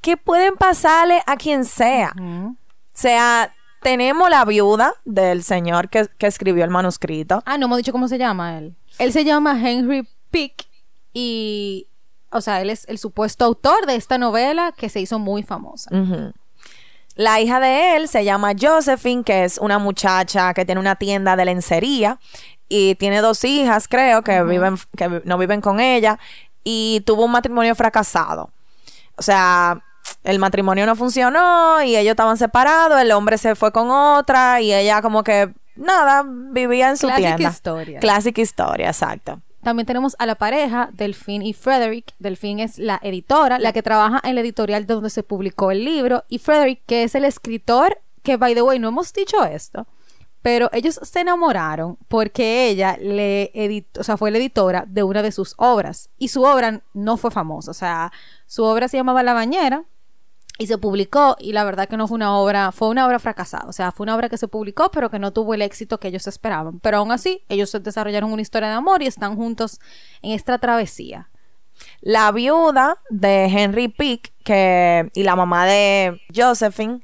que 0.03 0.19
pueden 0.19 0.57
pasarle 0.57 1.23
a 1.27 1.39
quien 1.39 1.65
sea. 1.65 2.13
O 2.19 2.57
sea, 2.93 3.55
tenemos 3.81 4.29
la 4.29 4.45
viuda 4.45 4.93
del 5.07 5.43
señor 5.45 5.89
que, 5.89 6.09
que, 6.19 6.27
escribió 6.27 6.63
el 6.63 6.71
manuscrito. 6.71 7.43
Ah, 7.47 7.57
no 7.57 7.65
hemos 7.65 7.79
dicho 7.79 7.93
cómo 7.93 8.07
se 8.07 8.19
llama 8.19 8.59
él. 8.59 8.77
Él 8.99 9.15
se 9.15 9.25
llama 9.25 9.59
Henry 9.59 10.07
Pick 10.31 10.67
y, 11.15 11.87
o 12.31 12.41
sea, 12.41 12.61
él 12.61 12.71
es 12.71 12.85
el 12.89 12.99
supuesto 12.99 13.45
autor 13.45 13.87
de 13.87 13.97
esta 13.97 14.19
novela 14.19 14.73
que 14.77 14.89
se 14.89 15.01
hizo 15.01 15.19
muy 15.19 15.43
famosa. 15.43 15.91
La 17.17 17.41
hija 17.41 17.61
de 17.61 17.97
él 17.97 18.09
se 18.09 18.25
llama 18.25 18.53
Josephine, 18.59 19.25
que 19.25 19.45
es 19.45 19.59
una 19.59 19.79
muchacha 19.79 20.55
que 20.55 20.65
tiene 20.65 20.81
una 20.81 20.97
tienda 20.97 21.37
de 21.37 21.45
lencería 21.45 22.19
y 22.69 22.95
tiene 22.95 23.21
dos 23.21 23.45
hijas, 23.45 23.89
creo, 23.89 24.23
que 24.23 24.43
viven, 24.45 24.77
que 24.97 25.21
no 25.25 25.37
viven 25.37 25.61
con 25.61 25.81
ella 25.81 26.19
y 26.63 27.03
tuvo 27.05 27.25
un 27.25 27.33
matrimonio 27.33 27.75
fracasado. 27.75 28.51
O 29.17 29.23
sea, 29.23 29.83
el 30.25 30.39
matrimonio 30.39 30.87
no 30.87 30.97
funcionó 30.97 31.83
y 31.83 31.97
ellos 31.97 32.13
estaban 32.13 32.37
separados, 32.37 33.01
el 33.01 33.11
hombre 33.13 33.39
se 33.39 33.55
fue 33.55 33.73
con 33.73 33.91
otra 33.91 34.61
y 34.61 34.73
ella 34.73 35.03
como 35.03 35.25
que 35.25 35.53
nada, 35.75 36.25
vivía 36.27 36.91
en 36.91 36.97
su 36.97 37.09
tienda. 37.09 37.37
Clásica 37.37 37.51
historia. 37.51 38.01
Clásica 38.01 38.41
historia, 38.41 38.89
exacto. 38.89 39.41
También 39.63 39.87
tenemos 39.87 40.17
a 40.19 40.27
la 40.27 40.37
pareja, 40.37 40.89
Delfín 40.93 41.43
y 41.43 41.53
Frederick. 41.53 42.15
Delfín 42.19 42.61
es 42.61 42.79
la 42.79 42.99
editora, 43.03 43.59
la 43.59 43.73
que 43.73 43.83
trabaja 43.83 44.21
en 44.25 44.35
la 44.35 44.41
editorial 44.41 44.87
donde 44.87 45.11
se 45.11 45.23
publicó 45.23 45.71
el 45.71 45.85
libro. 45.85 46.25
Y 46.29 46.39
Frederick, 46.39 46.83
que 46.87 47.03
es 47.03 47.15
el 47.15 47.25
escritor, 47.25 48.01
que, 48.23 48.37
by 48.37 48.55
the 48.55 48.63
way, 48.63 48.79
no 48.79 48.89
hemos 48.89 49.13
dicho 49.13 49.45
esto, 49.45 49.87
pero 50.43 50.71
ellos 50.73 50.99
se 51.03 51.21
enamoraron 51.21 51.99
porque 52.09 52.69
ella 52.69 52.97
le 52.99 53.51
editó, 53.55 54.01
o 54.01 54.05
sea, 54.05 54.17
fue 54.17 54.31
la 54.31 54.39
editora 54.39 54.85
de 54.87 55.03
una 55.03 55.23
de 55.23 55.33
sus 55.33 55.55
obras. 55.59 56.09
Y 56.17 56.29
su 56.29 56.43
obra 56.43 56.83
no 56.95 57.17
fue 57.17 57.31
famosa, 57.31 57.71
o 57.71 57.75
sea, 57.75 58.13
su 58.47 58.65
obra 58.65 58.89
se 58.89 58.97
llamaba 58.97 59.23
La 59.23 59.35
Bañera, 59.35 59.85
y 60.61 60.67
se 60.67 60.77
publicó 60.77 61.37
y 61.41 61.55
la 61.55 61.65
verdad 61.65 61.89
que 61.89 61.97
no 61.97 62.07
fue 62.07 62.17
una 62.17 62.37
obra, 62.37 62.71
fue 62.71 62.89
una 62.89 63.07
obra 63.07 63.19
fracasada, 63.19 63.65
o 63.67 63.73
sea, 63.73 63.93
fue 63.93 64.05
una 64.05 64.15
obra 64.15 64.29
que 64.29 64.37
se 64.37 64.47
publicó 64.47 64.91
pero 64.91 65.11
que 65.11 65.19
no 65.19 65.33
tuvo 65.33 65.55
el 65.55 65.63
éxito 65.63 65.99
que 65.99 66.09
ellos 66.09 66.27
esperaban, 66.27 66.81
pero 66.81 66.99
aún 66.99 67.13
así 67.13 67.43
ellos 67.49 67.75
desarrollaron 67.83 68.31
una 68.31 68.43
historia 68.43 68.69
de 68.69 68.75
amor 68.75 69.03
y 69.03 69.07
están 69.07 69.37
juntos 69.37 69.81
en 70.21 70.33
esta 70.33 70.59
travesía. 70.59 71.31
La 72.03 72.31
viuda 72.31 72.99
de 73.09 73.47
Henry 73.47 73.89
Pick 73.89 74.35
que, 74.45 75.11
y 75.15 75.23
la 75.23 75.35
mamá 75.35 75.65
de 75.65 76.21
Josephine 76.37 77.01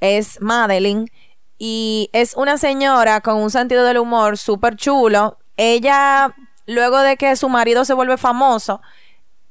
es 0.00 0.40
Madeline 0.40 1.10
y 1.58 2.08
es 2.14 2.34
una 2.38 2.56
señora 2.56 3.20
con 3.20 3.36
un 3.36 3.50
sentido 3.50 3.84
del 3.84 3.98
humor 3.98 4.38
súper 4.38 4.76
chulo. 4.76 5.36
Ella, 5.58 6.34
luego 6.64 7.00
de 7.00 7.18
que 7.18 7.36
su 7.36 7.50
marido 7.50 7.84
se 7.84 7.92
vuelve 7.92 8.16
famoso, 8.16 8.80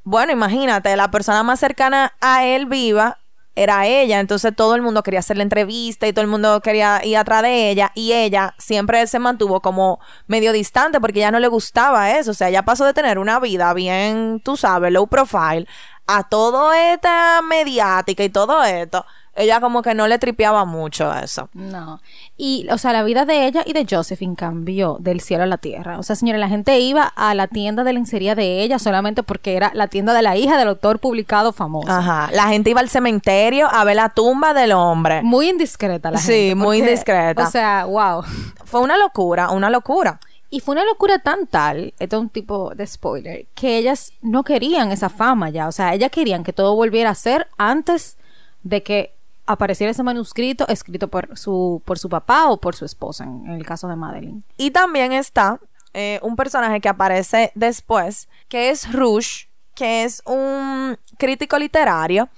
bueno, 0.04 0.32
imagínate, 0.32 0.96
la 0.96 1.12
persona 1.12 1.44
más 1.44 1.60
cercana 1.60 2.16
a 2.20 2.44
él 2.44 2.66
viva 2.66 3.20
era 3.58 3.88
ella, 3.88 4.20
entonces 4.20 4.56
todo 4.56 4.76
el 4.76 4.84
mundo 4.84 5.02
quería 5.02 5.20
hacerle 5.20 5.42
entrevista 5.42 6.08
y 6.08 6.14
todo 6.14 6.22
el 6.22 6.30
mundo 6.30 6.62
quería 6.62 7.04
ir 7.04 7.18
atrás 7.18 7.42
de 7.42 7.72
ella 7.72 7.92
y 7.96 8.14
ella 8.14 8.54
siempre 8.60 9.06
se 9.08 9.18
mantuvo 9.18 9.62
como 9.62 10.00
medio 10.28 10.52
distante 10.52 11.02
porque 11.02 11.20
ya 11.20 11.32
no 11.32 11.40
le 11.40 11.48
gustaba 11.48 12.12
eso, 12.12 12.32
o 12.32 12.34
sea, 12.36 12.50
ella 12.50 12.64
pasó 12.64 12.86
de 12.86 12.94
tener 12.94 13.18
una 13.18 13.40
vida 13.40 13.74
bien, 13.74 14.42
tú 14.44 14.58
sabes, 14.58 14.94
low 14.94 15.08
profile 15.08 15.68
a 16.06 16.30
todo 16.30 16.72
esta 16.72 17.42
mediática 17.42 18.24
y 18.24 18.30
todo 18.30 18.64
esto 18.64 19.06
ella 19.38 19.62
como 19.62 19.82
que 19.82 19.94
no 19.94 20.08
le 20.08 20.20
tripeaba 20.20 20.66
mucho 20.66 21.14
eso. 21.14 21.50
No. 21.54 22.02
Y, 22.36 22.68
o 22.72 22.78
sea, 22.78 22.92
la 22.92 23.04
vida 23.04 23.26
de 23.26 23.46
ella 23.46 23.64
y 23.66 23.74
de 23.74 23.86
Josephine 23.90 24.36
cambió 24.36 24.98
del 25.00 25.22
cielo 25.22 25.44
a 25.44 25.48
la 25.48 25.58
tierra. 25.58 26.00
O 26.00 26.04
sea, 26.04 26.16
señora, 26.16 26.38
la 26.40 26.50
gente 26.50 26.80
iba 26.80 27.04
a 27.04 27.34
la 27.36 27.48
tienda 27.48 27.84
de 27.84 27.94
lencería 27.94 28.36
de 28.36 28.62
ella 28.62 28.80
solamente 28.80 29.24
porque 29.24 29.56
era 29.56 29.72
la 29.74 29.88
tienda 29.88 30.14
de 30.14 30.22
la 30.22 30.36
hija 30.36 30.58
del 30.58 30.68
autor 30.70 31.00
publicado 31.00 31.54
famoso. 31.54 31.92
Ajá. 31.92 32.30
La 32.34 32.48
gente 32.48 32.72
iba 32.72 32.82
al 32.82 32.90
cementerio 32.90 33.68
a 33.72 33.84
ver 33.84 33.96
la 33.96 34.10
tumba 34.10 34.54
del 34.54 34.72
hombre. 34.72 35.22
Muy 35.22 35.50
indiscreta 35.50 36.12
la 36.12 36.20
gente. 36.20 36.50
Sí, 36.50 36.56
muy 36.56 36.80
indiscreta. 36.80 37.48
O 37.48 37.52
sea, 37.52 37.86
wow. 37.86 38.24
Fue 38.66 38.82
una 38.82 38.98
locura, 38.98 39.52
una 39.52 39.70
locura. 39.70 40.20
Y 40.50 40.62
fue 40.62 40.74
una 40.74 40.86
locura 40.86 41.20
tan 41.20 41.46
tal, 41.46 41.94
esto 42.00 42.16
es 42.16 42.22
un 42.22 42.30
tipo 42.30 42.74
de 42.74 42.88
spoiler, 42.88 43.48
que 43.54 43.78
ellas 43.78 44.14
no 44.22 44.44
querían 44.44 44.94
esa 44.94 45.10
fama 45.10 45.50
ya. 45.50 45.68
O 45.68 45.74
sea, 45.74 45.94
ellas 45.94 46.10
querían 46.10 46.46
que 46.46 46.54
todo 46.54 46.74
volviera 46.74 47.10
a 47.10 47.16
ser 47.16 47.48
antes 47.58 48.18
de 48.64 48.82
que 48.82 49.17
apareciera 49.48 49.92
ese 49.92 50.04
manuscrito 50.04 50.68
escrito 50.68 51.08
por 51.08 51.36
su, 51.38 51.82
por 51.86 51.98
su 51.98 52.10
papá 52.10 52.48
o 52.50 52.58
por 52.60 52.76
su 52.76 52.86
esposa, 52.86 53.24
en, 53.24 53.50
el 53.50 53.66
caso 53.66 53.88
de 53.88 53.96
Madeline. 53.96 54.44
Y 54.58 54.72
también 54.72 55.14
está 55.14 55.60
eh, 55.94 56.20
un 56.22 56.36
personaje 56.36 56.80
que 56.82 56.90
aparece 56.90 57.52
después, 57.56 58.28
que 58.50 58.70
es 58.70 58.92
Rush, 58.92 59.46
que 59.74 60.04
es 60.04 60.22
un 60.26 60.98
crítico 61.18 61.58
literario, 61.58 62.30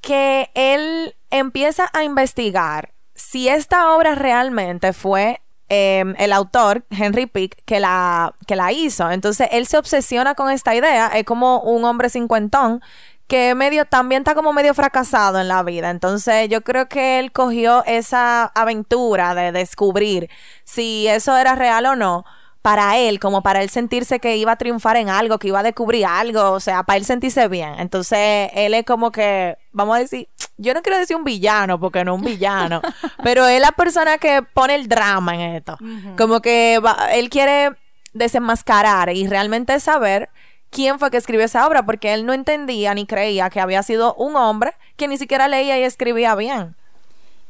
que 0.00 0.50
él 0.54 1.14
empieza 1.30 1.88
a 1.92 2.04
investigar 2.04 2.92
si 3.14 3.48
esta 3.48 3.94
obra 3.94 4.14
realmente 4.14 4.92
fue 4.92 5.40
em, 5.68 6.14
el 6.18 6.32
autor, 6.32 6.84
Henry 6.90 7.26
Pick, 7.26 7.62
que 7.64 7.80
la, 7.80 8.34
que 8.46 8.56
la 8.56 8.72
hizo. 8.72 9.10
Entonces 9.10 9.48
él 9.52 9.66
se 9.66 9.78
obsesiona 9.78 10.34
con 10.34 10.50
esta 10.50 10.74
idea, 10.74 11.06
es 11.08 11.24
como 11.24 11.60
un 11.60 11.84
hombre 11.84 12.10
cincuentón 12.10 12.82
que 13.26 13.54
medio 13.54 13.84
también 13.84 14.22
está 14.22 14.34
como 14.34 14.52
medio 14.52 14.74
fracasado 14.74 15.40
en 15.40 15.48
la 15.48 15.62
vida. 15.62 15.90
Entonces, 15.90 16.48
yo 16.48 16.62
creo 16.62 16.88
que 16.88 17.18
él 17.18 17.32
cogió 17.32 17.84
esa 17.86 18.44
aventura 18.44 19.34
de 19.34 19.52
descubrir 19.52 20.28
si 20.64 21.08
eso 21.08 21.36
era 21.36 21.54
real 21.54 21.86
o 21.86 21.96
no 21.96 22.24
para 22.62 22.96
él, 22.96 23.18
como 23.18 23.42
para 23.42 23.60
él 23.60 23.70
sentirse 23.70 24.20
que 24.20 24.36
iba 24.36 24.52
a 24.52 24.56
triunfar 24.56 24.96
en 24.96 25.08
algo, 25.08 25.38
que 25.38 25.48
iba 25.48 25.58
a 25.58 25.64
descubrir 25.64 26.06
algo, 26.06 26.52
o 26.52 26.60
sea, 26.60 26.84
para 26.84 26.96
él 26.96 27.04
sentirse 27.04 27.48
bien. 27.48 27.74
Entonces, 27.78 28.50
él 28.54 28.72
es 28.72 28.84
como 28.84 29.10
que, 29.10 29.58
vamos 29.72 29.96
a 29.96 29.98
decir, 29.98 30.28
yo 30.58 30.72
no 30.72 30.82
quiero 30.82 30.98
decir 30.98 31.16
un 31.16 31.24
villano, 31.24 31.80
porque 31.80 32.04
no 32.04 32.14
un 32.14 32.22
villano, 32.22 32.80
pero 33.24 33.46
es 33.46 33.60
la 33.60 33.72
persona 33.72 34.18
que 34.18 34.42
pone 34.42 34.76
el 34.76 34.88
drama 34.88 35.34
en 35.34 35.40
esto. 35.56 35.76
Como 36.16 36.40
que 36.40 36.80
él 37.12 37.30
quiere 37.30 37.72
desenmascarar 38.12 39.10
y 39.10 39.26
realmente 39.26 39.78
saber 39.80 40.28
quién 40.72 40.98
fue 40.98 41.10
que 41.10 41.18
escribió 41.18 41.44
esa 41.44 41.66
obra, 41.66 41.84
porque 41.84 42.14
él 42.14 42.26
no 42.26 42.32
entendía 42.32 42.94
ni 42.94 43.06
creía 43.06 43.50
que 43.50 43.60
había 43.60 43.84
sido 43.84 44.14
un 44.14 44.34
hombre 44.34 44.72
que 44.96 45.06
ni 45.06 45.18
siquiera 45.18 45.46
leía 45.46 45.78
y 45.78 45.84
escribía 45.84 46.34
bien. 46.34 46.74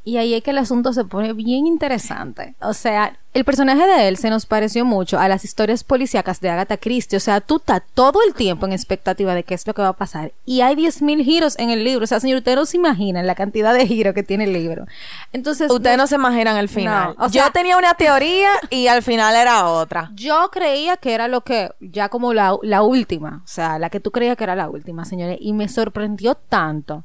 Y 0.04 0.16
ahí 0.16 0.34
es 0.34 0.42
que 0.42 0.50
el 0.50 0.58
asunto 0.58 0.92
se 0.92 1.04
pone 1.04 1.32
bien 1.32 1.66
interesante. 1.66 2.56
O 2.60 2.74
sea, 2.74 3.16
el 3.34 3.44
personaje 3.44 3.86
de 3.86 4.08
él 4.08 4.16
se 4.16 4.30
nos 4.30 4.46
pareció 4.46 4.84
mucho 4.84 5.18
a 5.18 5.28
las 5.28 5.44
historias 5.44 5.84
policíacas 5.84 6.40
de 6.40 6.50
Agatha 6.50 6.76
Christie. 6.76 7.16
O 7.16 7.20
sea, 7.20 7.40
tú 7.40 7.56
estás 7.56 7.82
todo 7.94 8.18
el 8.26 8.34
tiempo 8.34 8.66
en 8.66 8.72
expectativa 8.72 9.34
de 9.34 9.44
qué 9.44 9.54
es 9.54 9.64
lo 9.66 9.74
que 9.74 9.82
va 9.82 9.88
a 9.88 9.92
pasar. 9.96 10.32
Y 10.44 10.60
hay 10.60 10.74
10.000 10.74 11.24
giros 11.24 11.56
en 11.58 11.70
el 11.70 11.84
libro. 11.84 12.02
O 12.02 12.06
sea, 12.08 12.18
señor, 12.18 12.38
usted 12.38 12.56
no 12.56 12.66
se 12.66 12.76
imagina 12.76 13.22
la 13.22 13.36
cantidad 13.36 13.72
de 13.72 13.86
giros 13.86 14.12
que 14.12 14.24
tiene 14.24 14.44
el 14.44 14.52
libro. 14.52 14.86
Entonces... 15.32 15.70
Ustedes 15.70 15.96
no, 15.96 16.08
se 16.08 16.16
imaginan 16.16 16.56
el 16.56 16.68
final. 16.68 17.14
yo 17.30 17.44
tenía 17.52 17.76
una 17.76 17.94
teoría 17.94 18.50
y 18.70 18.88
al 18.88 19.02
final 19.02 19.36
era 19.36 19.68
otra. 19.68 20.10
Yo 20.14 20.50
creía 20.50 20.96
que 20.96 21.14
era 21.14 21.28
lo 21.28 21.42
que... 21.42 21.70
Ya 21.80 22.08
como 22.08 22.34
la, 22.34 22.56
la 22.62 22.82
última. 22.82 23.42
O 23.44 23.48
sea, 23.48 23.78
la 23.78 23.88
que 23.88 24.00
tú 24.00 24.10
creías 24.10 24.36
que 24.36 24.44
era 24.44 24.56
la 24.56 24.68
última, 24.68 25.04
señores. 25.04 25.38
Y 25.40 25.52
me 25.52 25.68
sorprendió 25.68 26.34
tanto 26.34 27.04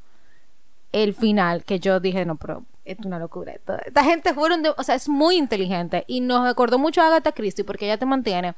el 0.91 1.13
final 1.13 1.63
que 1.63 1.79
yo 1.79 1.99
dije, 1.99 2.25
no, 2.25 2.35
pero 2.35 2.63
es 2.85 2.97
una 2.99 3.19
locura. 3.19 3.53
Esta 3.85 4.03
gente 4.03 4.33
fueron, 4.33 4.63
de, 4.63 4.73
o 4.75 4.83
sea, 4.83 4.95
es 4.95 5.09
muy 5.09 5.35
inteligente 5.35 6.03
y 6.07 6.21
nos 6.21 6.47
acordó 6.47 6.79
mucho 6.79 7.01
a 7.01 7.07
Agatha 7.07 7.31
Christie 7.31 7.65
porque 7.65 7.85
ella 7.85 7.97
te 7.97 8.05
mantiene 8.05 8.55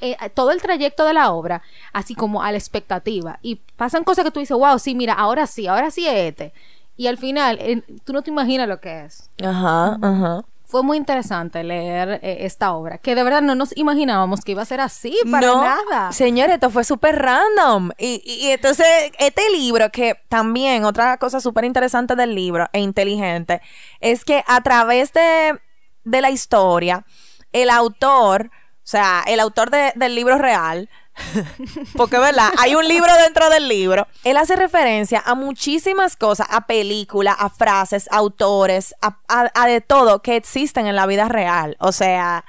eh, 0.00 0.16
todo 0.34 0.50
el 0.50 0.62
trayecto 0.62 1.04
de 1.04 1.14
la 1.14 1.32
obra 1.32 1.62
así 1.92 2.14
como 2.14 2.42
a 2.42 2.50
la 2.52 2.58
expectativa 2.58 3.38
y 3.42 3.56
pasan 3.76 4.04
cosas 4.04 4.24
que 4.24 4.30
tú 4.30 4.40
dices, 4.40 4.56
wow, 4.56 4.78
sí, 4.78 4.94
mira, 4.94 5.14
ahora 5.14 5.46
sí, 5.46 5.66
ahora 5.66 5.90
sí 5.90 6.06
es 6.06 6.14
este. 6.14 6.52
Y 6.96 7.06
al 7.06 7.16
final, 7.16 7.84
tú 8.04 8.12
no 8.12 8.22
te 8.22 8.30
imaginas 8.30 8.68
lo 8.68 8.78
que 8.80 9.06
es. 9.06 9.30
Ajá, 9.42 9.98
ajá 10.02 10.44
fue 10.72 10.82
muy 10.82 10.96
interesante 10.96 11.62
leer 11.62 12.18
eh, 12.22 12.46
esta 12.46 12.72
obra, 12.72 12.96
que 12.96 13.14
de 13.14 13.22
verdad 13.22 13.42
no 13.42 13.54
nos 13.54 13.76
imaginábamos 13.76 14.40
que 14.40 14.52
iba 14.52 14.62
a 14.62 14.64
ser 14.64 14.80
así 14.80 15.14
para 15.30 15.46
no, 15.46 15.62
nada. 15.62 16.12
Señor, 16.12 16.48
esto 16.48 16.70
fue 16.70 16.82
súper 16.82 17.18
random. 17.18 17.90
Y, 17.98 18.22
y, 18.24 18.52
entonces, 18.52 18.86
este 19.18 19.42
libro, 19.50 19.90
que 19.90 20.16
también 20.30 20.86
otra 20.86 21.18
cosa 21.18 21.42
súper 21.42 21.66
interesante 21.66 22.16
del 22.16 22.34
libro 22.34 22.70
e 22.72 22.80
inteligente, 22.80 23.60
es 24.00 24.24
que 24.24 24.42
a 24.46 24.62
través 24.62 25.12
de, 25.12 25.60
de 26.04 26.20
la 26.22 26.30
historia, 26.30 27.04
el 27.52 27.68
autor, 27.68 28.46
o 28.46 28.80
sea, 28.82 29.22
el 29.26 29.40
autor 29.40 29.68
del 29.70 30.14
libro 30.14 30.38
real, 30.38 30.88
Porque, 31.96 32.18
¿verdad? 32.18 32.50
Hay 32.58 32.74
un 32.74 32.86
libro 32.86 33.12
dentro 33.16 33.50
del 33.50 33.68
libro. 33.68 34.06
Él 34.24 34.36
hace 34.36 34.56
referencia 34.56 35.22
a 35.24 35.34
muchísimas 35.34 36.16
cosas, 36.16 36.46
a 36.50 36.66
películas, 36.66 37.36
a 37.38 37.50
frases, 37.50 38.08
autores, 38.10 38.94
a, 39.00 39.66
de 39.66 39.80
todo 39.80 40.22
que 40.22 40.36
existen 40.36 40.86
en 40.86 40.96
la 40.96 41.06
vida 41.06 41.28
real. 41.28 41.76
O 41.80 41.92
sea, 41.92 42.44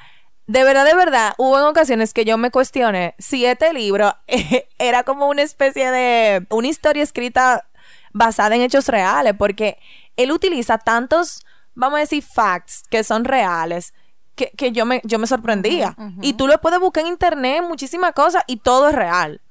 de 0.47 0.63
verdad, 0.63 0.85
de 0.85 0.95
verdad, 0.95 1.33
hubo 1.37 1.57
en 1.59 1.65
ocasiones 1.65 2.13
que 2.13 2.25
yo 2.25 2.37
me 2.37 2.51
cuestioné 2.51 3.15
si 3.17 3.45
este 3.45 3.73
libro 3.73 4.15
era 4.77 5.03
como 5.03 5.27
una 5.27 5.41
especie 5.41 5.91
de 5.91 6.45
una 6.49 6.67
historia 6.67 7.03
escrita 7.03 7.67
basada 8.13 8.55
en 8.55 8.61
hechos 8.61 8.87
reales, 8.87 9.33
porque 9.37 9.77
él 10.15 10.31
utiliza 10.31 10.77
tantos, 10.77 11.45
vamos 11.73 11.97
a 11.97 12.01
decir, 12.01 12.23
facts 12.23 12.83
que 12.89 13.03
son 13.03 13.25
reales. 13.25 13.93
Que, 14.35 14.51
que 14.57 14.71
yo 14.71 14.85
me, 14.85 15.01
yo 15.03 15.19
me 15.19 15.27
sorprendía. 15.27 15.95
Y 16.21 16.33
tú 16.33 16.47
lo 16.47 16.59
puedes 16.59 16.79
buscar 16.79 17.05
en 17.05 17.11
internet, 17.11 17.63
muchísimas 17.67 18.13
cosas, 18.13 18.43
y 18.47 18.57
todo 18.57 18.89
es 18.89 18.95
real. 18.95 19.41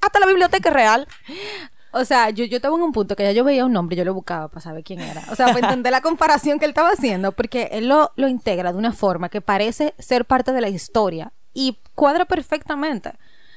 Hasta 0.00 0.20
la 0.20 0.26
biblioteca 0.26 0.68
es 0.68 0.74
real. 0.74 1.08
O 1.92 2.04
sea, 2.04 2.30
yo, 2.30 2.44
yo 2.44 2.54
estaba 2.54 2.76
en 2.76 2.82
un 2.82 2.92
punto 2.92 3.16
que 3.16 3.24
ya 3.24 3.32
yo 3.32 3.42
veía 3.42 3.64
un 3.64 3.72
nombre, 3.72 3.96
yo 3.96 4.04
lo 4.04 4.14
buscaba 4.14 4.46
para 4.46 4.60
saber 4.60 4.84
quién 4.84 5.00
era. 5.00 5.24
O 5.32 5.34
sea, 5.34 5.46
para 5.46 5.58
entender 5.58 5.90
la 5.90 6.00
comparación 6.00 6.60
que 6.60 6.64
él 6.64 6.70
estaba 6.70 6.90
haciendo, 6.90 7.32
porque 7.32 7.68
él 7.72 7.88
lo, 7.88 8.12
lo 8.14 8.28
integra 8.28 8.70
de 8.70 8.78
una 8.78 8.92
forma 8.92 9.28
que 9.28 9.40
parece 9.40 9.94
ser 9.98 10.24
parte 10.24 10.52
de 10.52 10.60
la 10.60 10.68
historia 10.68 11.32
y 11.52 11.78
cuadra 11.96 12.26
perfectamente. 12.26 13.14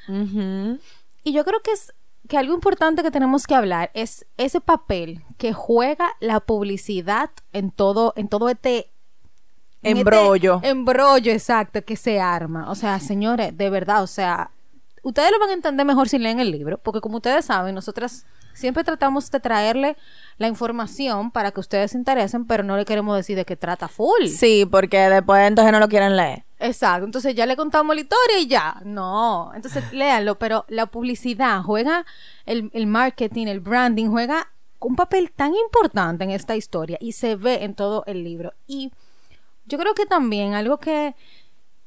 Y 0.07 1.31
yo 1.31 1.45
creo 1.45 1.61
que 1.61 1.73
es 1.73 1.93
que 2.27 2.37
algo 2.37 2.53
importante 2.53 3.03
que 3.03 3.11
tenemos 3.11 3.45
que 3.45 3.55
hablar 3.55 3.91
es 3.93 4.25
ese 4.37 4.61
papel 4.61 5.23
que 5.37 5.53
juega 5.53 6.13
la 6.19 6.39
publicidad 6.39 7.29
en 7.51 7.69
todo, 7.69 8.13
en 8.15 8.29
todo 8.29 8.49
este 8.49 8.92
en 9.83 9.97
este 9.97 9.99
embrollo. 9.99 10.59
embrollo, 10.63 11.31
exacto, 11.31 11.83
que 11.83 11.95
se 11.95 12.19
arma. 12.19 12.69
O 12.69 12.75
sea, 12.75 12.99
señores, 12.99 13.55
de 13.57 13.69
verdad, 13.69 14.03
o 14.03 14.07
sea, 14.07 14.51
ustedes 15.03 15.31
lo 15.31 15.39
van 15.39 15.49
a 15.49 15.53
entender 15.53 15.85
mejor 15.85 16.09
si 16.09 16.17
leen 16.17 16.39
el 16.39 16.51
libro, 16.51 16.77
porque 16.77 17.01
como 17.01 17.17
ustedes 17.17 17.45
saben, 17.45 17.75
nosotras 17.75 18.25
siempre 18.53 18.83
tratamos 18.83 19.29
de 19.29 19.39
traerle 19.39 19.97
la 20.37 20.47
información 20.47 21.31
para 21.31 21.51
que 21.51 21.59
ustedes 21.59 21.91
se 21.91 21.97
interesen, 21.97 22.45
pero 22.45 22.63
no 22.63 22.77
le 22.77 22.85
queremos 22.85 23.15
decir 23.15 23.35
de 23.35 23.45
qué 23.45 23.55
trata 23.55 23.87
full. 23.87 24.27
Sí, 24.27 24.65
porque 24.69 24.97
después 25.09 25.47
entonces 25.47 25.71
no 25.71 25.79
lo 25.79 25.89
quieren 25.89 26.15
leer. 26.15 26.43
Exacto, 26.59 27.05
entonces 27.05 27.35
ya 27.35 27.45
le 27.45 27.57
contamos 27.57 27.95
la 27.95 28.01
historia 28.01 28.39
y 28.39 28.47
ya. 28.47 28.81
No, 28.85 29.51
entonces 29.53 29.83
léanlo, 29.93 30.39
pero 30.39 30.65
la 30.69 30.85
publicidad 30.85 31.61
juega, 31.61 32.05
el, 32.45 32.69
el 32.73 32.87
marketing, 32.87 33.47
el 33.47 33.59
branding 33.59 34.09
juega 34.09 34.47
un 34.79 34.95
papel 34.95 35.31
tan 35.31 35.53
importante 35.55 36.23
en 36.23 36.31
esta 36.31 36.55
historia 36.55 36.97
y 36.99 37.13
se 37.13 37.35
ve 37.35 37.63
en 37.63 37.73
todo 37.73 38.03
el 38.05 38.23
libro. 38.23 38.53
Y 38.67 38.91
yo 39.65 39.77
creo 39.77 39.93
que 39.93 40.05
también 40.05 40.53
algo 40.53 40.77
que 40.77 41.15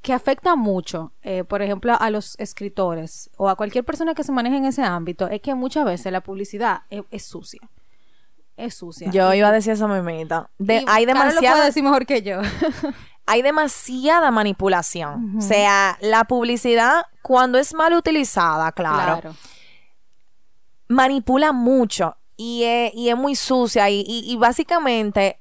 que 0.07 0.13
afecta 0.13 0.55
mucho, 0.55 1.11
eh, 1.23 1.43
por 1.43 1.63
ejemplo, 1.63 1.97
a 1.99 2.11
los 2.11 2.39
escritores 2.39 3.29
o 3.37 3.49
a 3.49 3.57
cualquier 3.57 3.85
persona 3.85 4.15
que 4.15 4.23
se 4.23 4.31
maneje 4.31 4.57
en 4.57 4.65
ese 4.65 4.85
ámbito, 4.85 5.27
es 5.27 5.41
que 5.41 5.53
muchas 5.57 5.85
veces 5.85 6.13
la 6.13 6.21
publicidad 6.21 6.83
es, 6.91 7.27
sucia. 7.27 7.61
Es 8.57 8.77
sucia. 8.77 9.11
Yo 9.11 9.35
iba 9.35 9.49
a 9.49 9.51
decir 9.53 9.73
eso, 9.73 9.89
mimita. 9.89 10.49
De, 10.59 10.85
hay 10.87 11.07
demasiada. 11.07 11.59
lo 11.59 11.65
decir 11.65 11.83
mejor 11.83 12.07
que 12.07 12.23
yo. 12.23 12.41
hay 13.27 13.43
demasiada 13.43 14.31
manipulación. 14.31 15.39
O 15.39 15.41
sea, 15.41 15.99
la 16.01 16.23
publicidad, 16.23 17.03
cuando 17.21 17.59
es 17.59 17.75
mal 17.75 17.93
utilizada, 17.93 18.71
claro, 18.71 19.35
manipula 20.87 21.51
mucho 21.51 22.17
y 22.37 22.63
es, 22.63 22.95
y 22.95 23.09
es 23.09 23.17
muy 23.17 23.35
sucia. 23.35 23.91
Y, 23.91 24.05
y 24.07 24.37
básicamente 24.37 25.41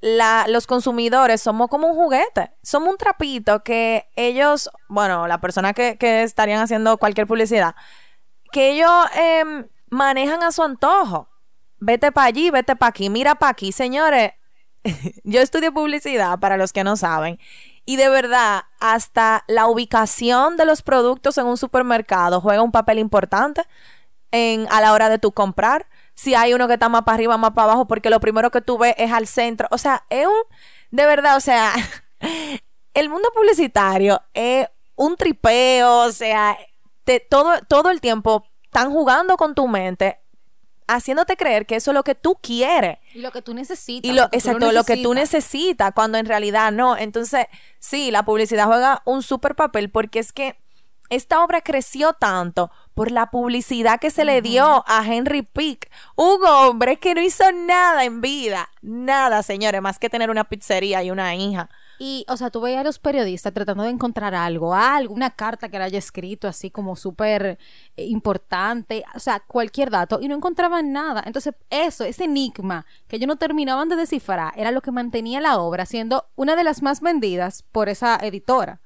la, 0.00 0.46
los 0.48 0.66
consumidores 0.66 1.42
somos 1.42 1.68
como 1.68 1.88
un 1.88 1.94
juguete, 1.94 2.52
somos 2.62 2.90
un 2.90 2.96
trapito 2.96 3.62
que 3.62 4.08
ellos, 4.16 4.70
bueno, 4.88 5.26
la 5.26 5.40
persona 5.40 5.74
que, 5.74 5.98
que 5.98 6.22
estarían 6.22 6.60
haciendo 6.60 6.96
cualquier 6.98 7.26
publicidad, 7.26 7.74
que 8.52 8.70
ellos 8.70 8.90
em, 9.14 9.68
manejan 9.90 10.42
a 10.42 10.52
su 10.52 10.62
antojo. 10.62 11.28
Vete 11.78 12.12
para 12.12 12.26
allí, 12.26 12.50
vete 12.50 12.76
para 12.76 12.90
aquí, 12.90 13.10
mira 13.10 13.34
para 13.34 13.50
aquí, 13.50 13.72
señores. 13.72 14.32
yo 15.24 15.40
estudio 15.40 15.72
publicidad, 15.72 16.38
para 16.38 16.56
los 16.56 16.72
que 16.72 16.84
no 16.84 16.96
saben, 16.96 17.38
y 17.84 17.96
de 17.96 18.08
verdad, 18.08 18.62
hasta 18.78 19.44
la 19.48 19.66
ubicación 19.66 20.56
de 20.56 20.64
los 20.64 20.82
productos 20.82 21.36
en 21.38 21.46
un 21.46 21.56
supermercado 21.56 22.40
juega 22.40 22.62
un 22.62 22.72
papel 22.72 22.98
importante 22.98 23.62
en, 24.30 24.66
a 24.70 24.80
la 24.80 24.92
hora 24.92 25.08
de 25.08 25.18
tu 25.18 25.32
comprar 25.32 25.86
si 26.20 26.34
hay 26.34 26.52
uno 26.52 26.68
que 26.68 26.74
está 26.74 26.90
más 26.90 27.04
para 27.04 27.14
arriba, 27.14 27.38
más 27.38 27.52
para 27.52 27.72
abajo, 27.72 27.86
porque 27.86 28.10
lo 28.10 28.20
primero 28.20 28.50
que 28.50 28.60
tú 28.60 28.76
ves 28.76 28.94
es 28.98 29.10
al 29.10 29.26
centro. 29.26 29.66
O 29.70 29.78
sea, 29.78 30.04
es 30.10 30.26
un, 30.26 30.34
de 30.90 31.06
verdad, 31.06 31.34
o 31.34 31.40
sea, 31.40 31.72
el 32.94 33.08
mundo 33.08 33.30
publicitario 33.34 34.20
es 34.34 34.68
un 34.96 35.16
tripeo, 35.16 36.00
o 36.00 36.12
sea, 36.12 36.58
todo, 37.30 37.54
todo 37.66 37.88
el 37.88 38.02
tiempo 38.02 38.44
están 38.64 38.92
jugando 38.92 39.38
con 39.38 39.54
tu 39.54 39.66
mente, 39.66 40.20
haciéndote 40.86 41.38
creer 41.38 41.64
que 41.64 41.76
eso 41.76 41.92
es 41.92 41.94
lo 41.94 42.04
que 42.04 42.14
tú 42.14 42.36
quieres. 42.42 42.98
Y 43.14 43.20
lo 43.20 43.32
que 43.32 43.40
tú 43.40 43.54
necesitas. 43.54 44.10
Y 44.10 44.12
lo, 44.12 44.24
exacto, 44.24 44.72
lo, 44.72 44.84
que 44.84 44.98
tú 44.98 45.14
necesitas, 45.14 45.92
cuando 45.94 46.18
en 46.18 46.26
realidad 46.26 46.70
no. 46.70 46.98
Entonces, 46.98 47.46
sí, 47.78 48.10
la 48.10 48.26
publicidad 48.26 48.66
juega 48.66 49.00
un 49.06 49.22
súper 49.22 49.54
papel 49.54 49.90
porque 49.90 50.18
es 50.18 50.34
que 50.34 50.58
esta 51.10 51.42
obra 51.44 51.60
creció 51.60 52.12
tanto 52.14 52.70
por 52.94 53.10
la 53.10 53.30
publicidad 53.30 54.00
que 54.00 54.10
se 54.10 54.24
le 54.24 54.42
dio 54.42 54.84
a 54.86 55.04
Henry 55.04 55.42
Pick, 55.42 55.90
un 56.16 56.44
hombre 56.46 56.98
que 56.98 57.14
no 57.14 57.20
hizo 57.20 57.44
nada 57.52 58.04
en 58.04 58.20
vida, 58.20 58.68
nada, 58.80 59.42
señores, 59.42 59.82
más 59.82 59.98
que 59.98 60.08
tener 60.08 60.30
una 60.30 60.44
pizzería 60.44 61.02
y 61.02 61.10
una 61.10 61.34
hija. 61.34 61.68
Y, 61.98 62.24
o 62.28 62.36
sea, 62.36 62.50
tú 62.50 62.62
veías 62.62 62.80
a 62.80 62.84
los 62.84 62.98
periodistas 62.98 63.52
tratando 63.52 63.82
de 63.82 63.90
encontrar 63.90 64.34
algo, 64.34 64.74
algo, 64.74 65.12
una 65.12 65.30
carta 65.30 65.68
que 65.68 65.78
le 65.78 65.84
haya 65.84 65.98
escrito 65.98 66.48
así 66.48 66.70
como 66.70 66.96
súper 66.96 67.58
eh, 67.96 68.04
importante, 68.06 69.04
o 69.14 69.18
sea, 69.18 69.40
cualquier 69.40 69.90
dato, 69.90 70.18
y 70.22 70.28
no 70.28 70.34
encontraban 70.34 70.92
nada. 70.92 71.22
Entonces, 71.26 71.54
eso, 71.68 72.04
ese 72.04 72.24
enigma 72.24 72.86
que 73.06 73.16
ellos 73.16 73.28
no 73.28 73.36
terminaban 73.36 73.88
de 73.88 73.96
descifrar, 73.96 74.54
era 74.56 74.70
lo 74.70 74.80
que 74.80 74.92
mantenía 74.92 75.40
la 75.40 75.58
obra 75.58 75.84
siendo 75.84 76.26
una 76.36 76.56
de 76.56 76.64
las 76.64 76.80
más 76.80 77.00
vendidas 77.02 77.64
por 77.70 77.88
esa 77.88 78.16
editora. 78.16 78.80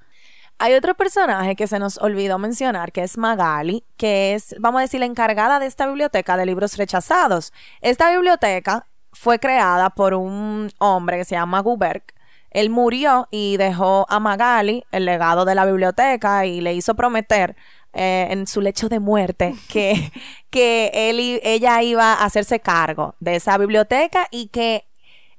Hay 0.58 0.74
otro 0.74 0.94
personaje 0.94 1.56
que 1.56 1.66
se 1.66 1.78
nos 1.78 1.98
olvidó 1.98 2.38
mencionar, 2.38 2.92
que 2.92 3.02
es 3.02 3.18
Magali, 3.18 3.84
que 3.96 4.34
es, 4.34 4.54
vamos 4.58 4.78
a 4.78 4.82
decir, 4.82 5.00
la 5.00 5.06
encargada 5.06 5.58
de 5.58 5.66
esta 5.66 5.86
biblioteca 5.86 6.36
de 6.36 6.46
libros 6.46 6.76
rechazados. 6.76 7.52
Esta 7.80 8.10
biblioteca 8.12 8.86
fue 9.12 9.38
creada 9.38 9.90
por 9.90 10.14
un 10.14 10.70
hombre 10.78 11.18
que 11.18 11.24
se 11.24 11.34
llama 11.34 11.60
Guberg. 11.60 12.04
Él 12.50 12.70
murió 12.70 13.26
y 13.32 13.56
dejó 13.56 14.06
a 14.08 14.20
Magali 14.20 14.84
el 14.92 15.04
legado 15.04 15.44
de 15.44 15.56
la 15.56 15.66
biblioteca 15.66 16.46
y 16.46 16.60
le 16.60 16.72
hizo 16.74 16.94
prometer 16.94 17.56
eh, 17.92 18.28
en 18.30 18.46
su 18.46 18.60
lecho 18.60 18.88
de 18.88 19.00
muerte 19.00 19.54
que, 19.68 20.12
que 20.50 20.90
él 20.94 21.20
y, 21.20 21.40
ella 21.42 21.82
iba 21.82 22.12
a 22.12 22.24
hacerse 22.24 22.60
cargo 22.60 23.16
de 23.18 23.36
esa 23.36 23.58
biblioteca 23.58 24.28
y 24.30 24.48
que 24.48 24.86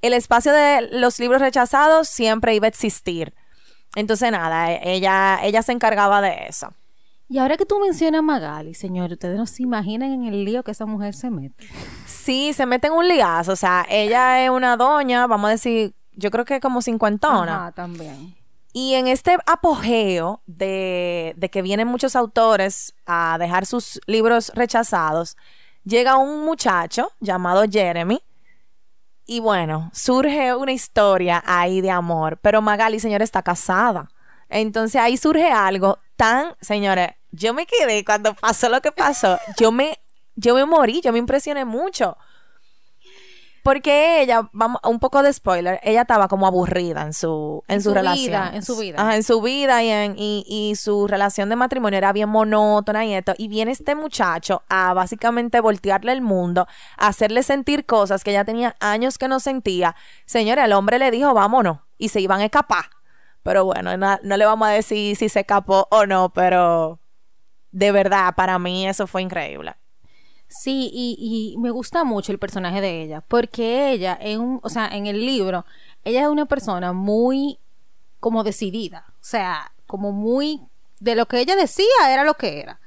el 0.02 0.14
espacio 0.14 0.54
de 0.54 0.90
los 0.92 1.20
libros 1.20 1.42
rechazados 1.42 2.08
siempre 2.10 2.54
iba 2.54 2.66
a 2.66 2.70
existir. 2.70 3.34
Entonces, 3.96 4.32
nada, 4.32 4.72
e, 4.72 4.96
ella, 4.96 5.40
ella 5.44 5.62
se 5.62 5.72
encargaba 5.72 6.22
de 6.22 6.48
eso. 6.48 6.74
Y 7.28 7.40
ahora 7.40 7.58
que 7.58 7.66
tú 7.66 7.80
mencionas 7.80 8.20
a 8.20 8.22
Magali, 8.22 8.76
señor, 8.76 9.12
ustedes 9.12 9.38
no 9.38 9.48
se 9.48 9.64
imaginan 9.64 10.12
en 10.12 10.26
el 10.26 10.46
lío 10.46 10.64
que 10.64 10.72
esa 10.72 10.86
mujer 10.86 11.16
se 11.16 11.32
mete. 11.32 11.68
Sí, 12.06 12.54
se 12.54 12.68
mete 12.68 12.88
en 12.88 12.94
un 12.94 13.08
liazo. 13.08 13.54
O 13.54 13.56
sea, 13.56 13.86
ella 13.90 14.44
es 14.44 14.50
una 14.52 14.78
doña, 14.78 15.26
vamos 15.26 15.48
a 15.48 15.52
decir, 15.52 15.96
yo 16.14 16.30
creo 16.30 16.46
que 16.46 16.60
como 16.60 16.82
cincuentona. 16.84 17.68
Ah, 17.68 17.72
también. 17.72 18.36
Y 18.74 18.94
en 18.94 19.08
este 19.08 19.38
apogeo 19.48 20.42
de, 20.46 21.34
de 21.38 21.50
que 21.50 21.62
vienen 21.62 21.88
muchos 21.88 22.16
autores 22.16 22.94
a 23.08 23.38
dejar 23.40 23.66
sus 23.66 24.00
libros 24.06 24.52
rechazados, 24.54 25.36
llega 25.84 26.18
un 26.18 26.46
muchacho 26.46 27.10
llamado 27.20 27.64
Jeremy, 27.68 28.22
y 29.26 29.40
bueno, 29.40 29.90
surge 29.94 30.54
una 30.56 30.72
historia 30.72 31.44
ahí 31.46 31.82
de 31.82 31.92
amor, 31.92 32.38
pero 32.42 32.62
Magali, 32.62 33.00
señor, 33.00 33.22
está 33.22 33.42
casada. 33.42 34.10
Entonces 34.50 35.02
ahí 35.02 35.18
surge 35.18 35.52
algo 35.52 35.98
tan, 36.16 36.56
señores, 36.62 37.12
yo 37.32 37.54
me 37.54 37.66
quedé 37.66 38.06
cuando 38.06 38.34
pasó 38.36 38.70
lo 38.70 38.82
que 38.82 38.92
pasó, 38.92 39.40
yo 39.58 39.72
me, 39.72 40.00
yo 40.36 40.56
me 40.56 40.66
morí, 40.66 41.02
yo 41.02 41.12
me 41.12 41.20
impresioné 41.20 41.66
mucho. 41.66 42.18
Porque 43.66 44.22
ella, 44.22 44.48
vamos, 44.54 44.80
un 44.84 45.00
poco 45.00 45.24
de 45.24 45.34
spoiler, 45.34 45.80
ella 45.82 46.02
estaba 46.02 46.28
como 46.28 46.46
aburrida 46.46 47.02
en 47.02 47.14
su, 47.14 47.64
en, 47.68 47.82
su, 47.82 47.96
relación. 47.96 48.54
en 48.54 48.62
su 48.62 48.78
vida. 48.78 49.16
en 49.16 49.24
su 49.24 49.42
vida 49.42 49.82
y, 49.82 49.90
en, 49.90 50.14
y, 50.20 50.46
y, 50.48 50.76
su 50.76 51.08
relación 51.08 51.50
de 51.50 51.56
matrimonio 51.56 51.98
era 51.98 52.14
bien 52.14 52.30
monótona 52.30 53.06
y 53.06 53.16
esto. 53.16 53.34
Y 53.40 53.48
viene 53.48 53.72
este 53.72 53.96
muchacho 53.96 54.62
a 54.70 54.94
básicamente 54.94 55.62
voltearle 55.62 56.12
el 56.12 56.22
mundo, 56.22 56.68
a 56.96 57.08
hacerle 57.08 57.42
sentir 57.42 57.88
cosas 57.88 58.24
que 58.24 58.30
ella 58.30 58.46
tenía 58.46 58.76
años 58.80 59.18
que 59.18 59.28
no 59.28 59.40
sentía. 59.40 59.96
Señora, 60.28 60.66
el 60.66 60.74
hombre 60.74 61.00
le 61.00 61.10
dijo, 61.10 61.34
vámonos. 61.34 61.80
Y 61.98 62.10
se 62.10 62.22
iban 62.22 62.42
a 62.42 62.46
escapar. 62.46 62.86
Pero 63.42 63.66
bueno, 63.66 63.98
no, 63.98 64.20
no 64.22 64.38
le 64.38 64.46
vamos 64.46 64.68
a 64.68 64.72
decir 64.74 65.16
si 65.16 65.28
se 65.28 65.40
escapó 65.40 65.88
o 65.90 66.06
no, 66.06 66.30
pero 66.30 67.00
de 67.72 67.92
verdad, 67.92 68.36
para 68.36 68.60
mí 68.60 68.88
eso 68.88 69.08
fue 69.08 69.24
increíble. 69.24 69.76
Sí, 70.48 70.90
y, 70.94 71.56
me 71.58 71.72
gusta 71.72 72.04
mucho 72.04 72.32
el 72.32 72.40
personaje 72.40 72.82
de 72.82 73.02
ella, 73.02 73.22
porque 73.22 73.92
ella, 73.92 74.18
en 74.20 74.40
un, 74.40 74.60
o 74.64 74.70
sea, 74.70 74.88
en 74.88 75.08
el 75.08 75.26
libro, 75.26 75.66
ella 76.04 76.22
es 76.22 76.28
una 76.28 76.46
persona 76.46 76.94
muy 76.94 77.60
como 78.20 78.44
decidida, 78.44 79.06
o 79.10 79.24
sea, 79.24 79.72
como 79.88 80.12
muy 80.12 80.62
de 81.00 81.16
lo 81.16 81.28
que 81.28 81.40
ella 81.40 81.56
decía 81.56 81.86
era 82.10 82.24
lo 82.24 82.36
que 82.36 82.62
era. 82.62 82.80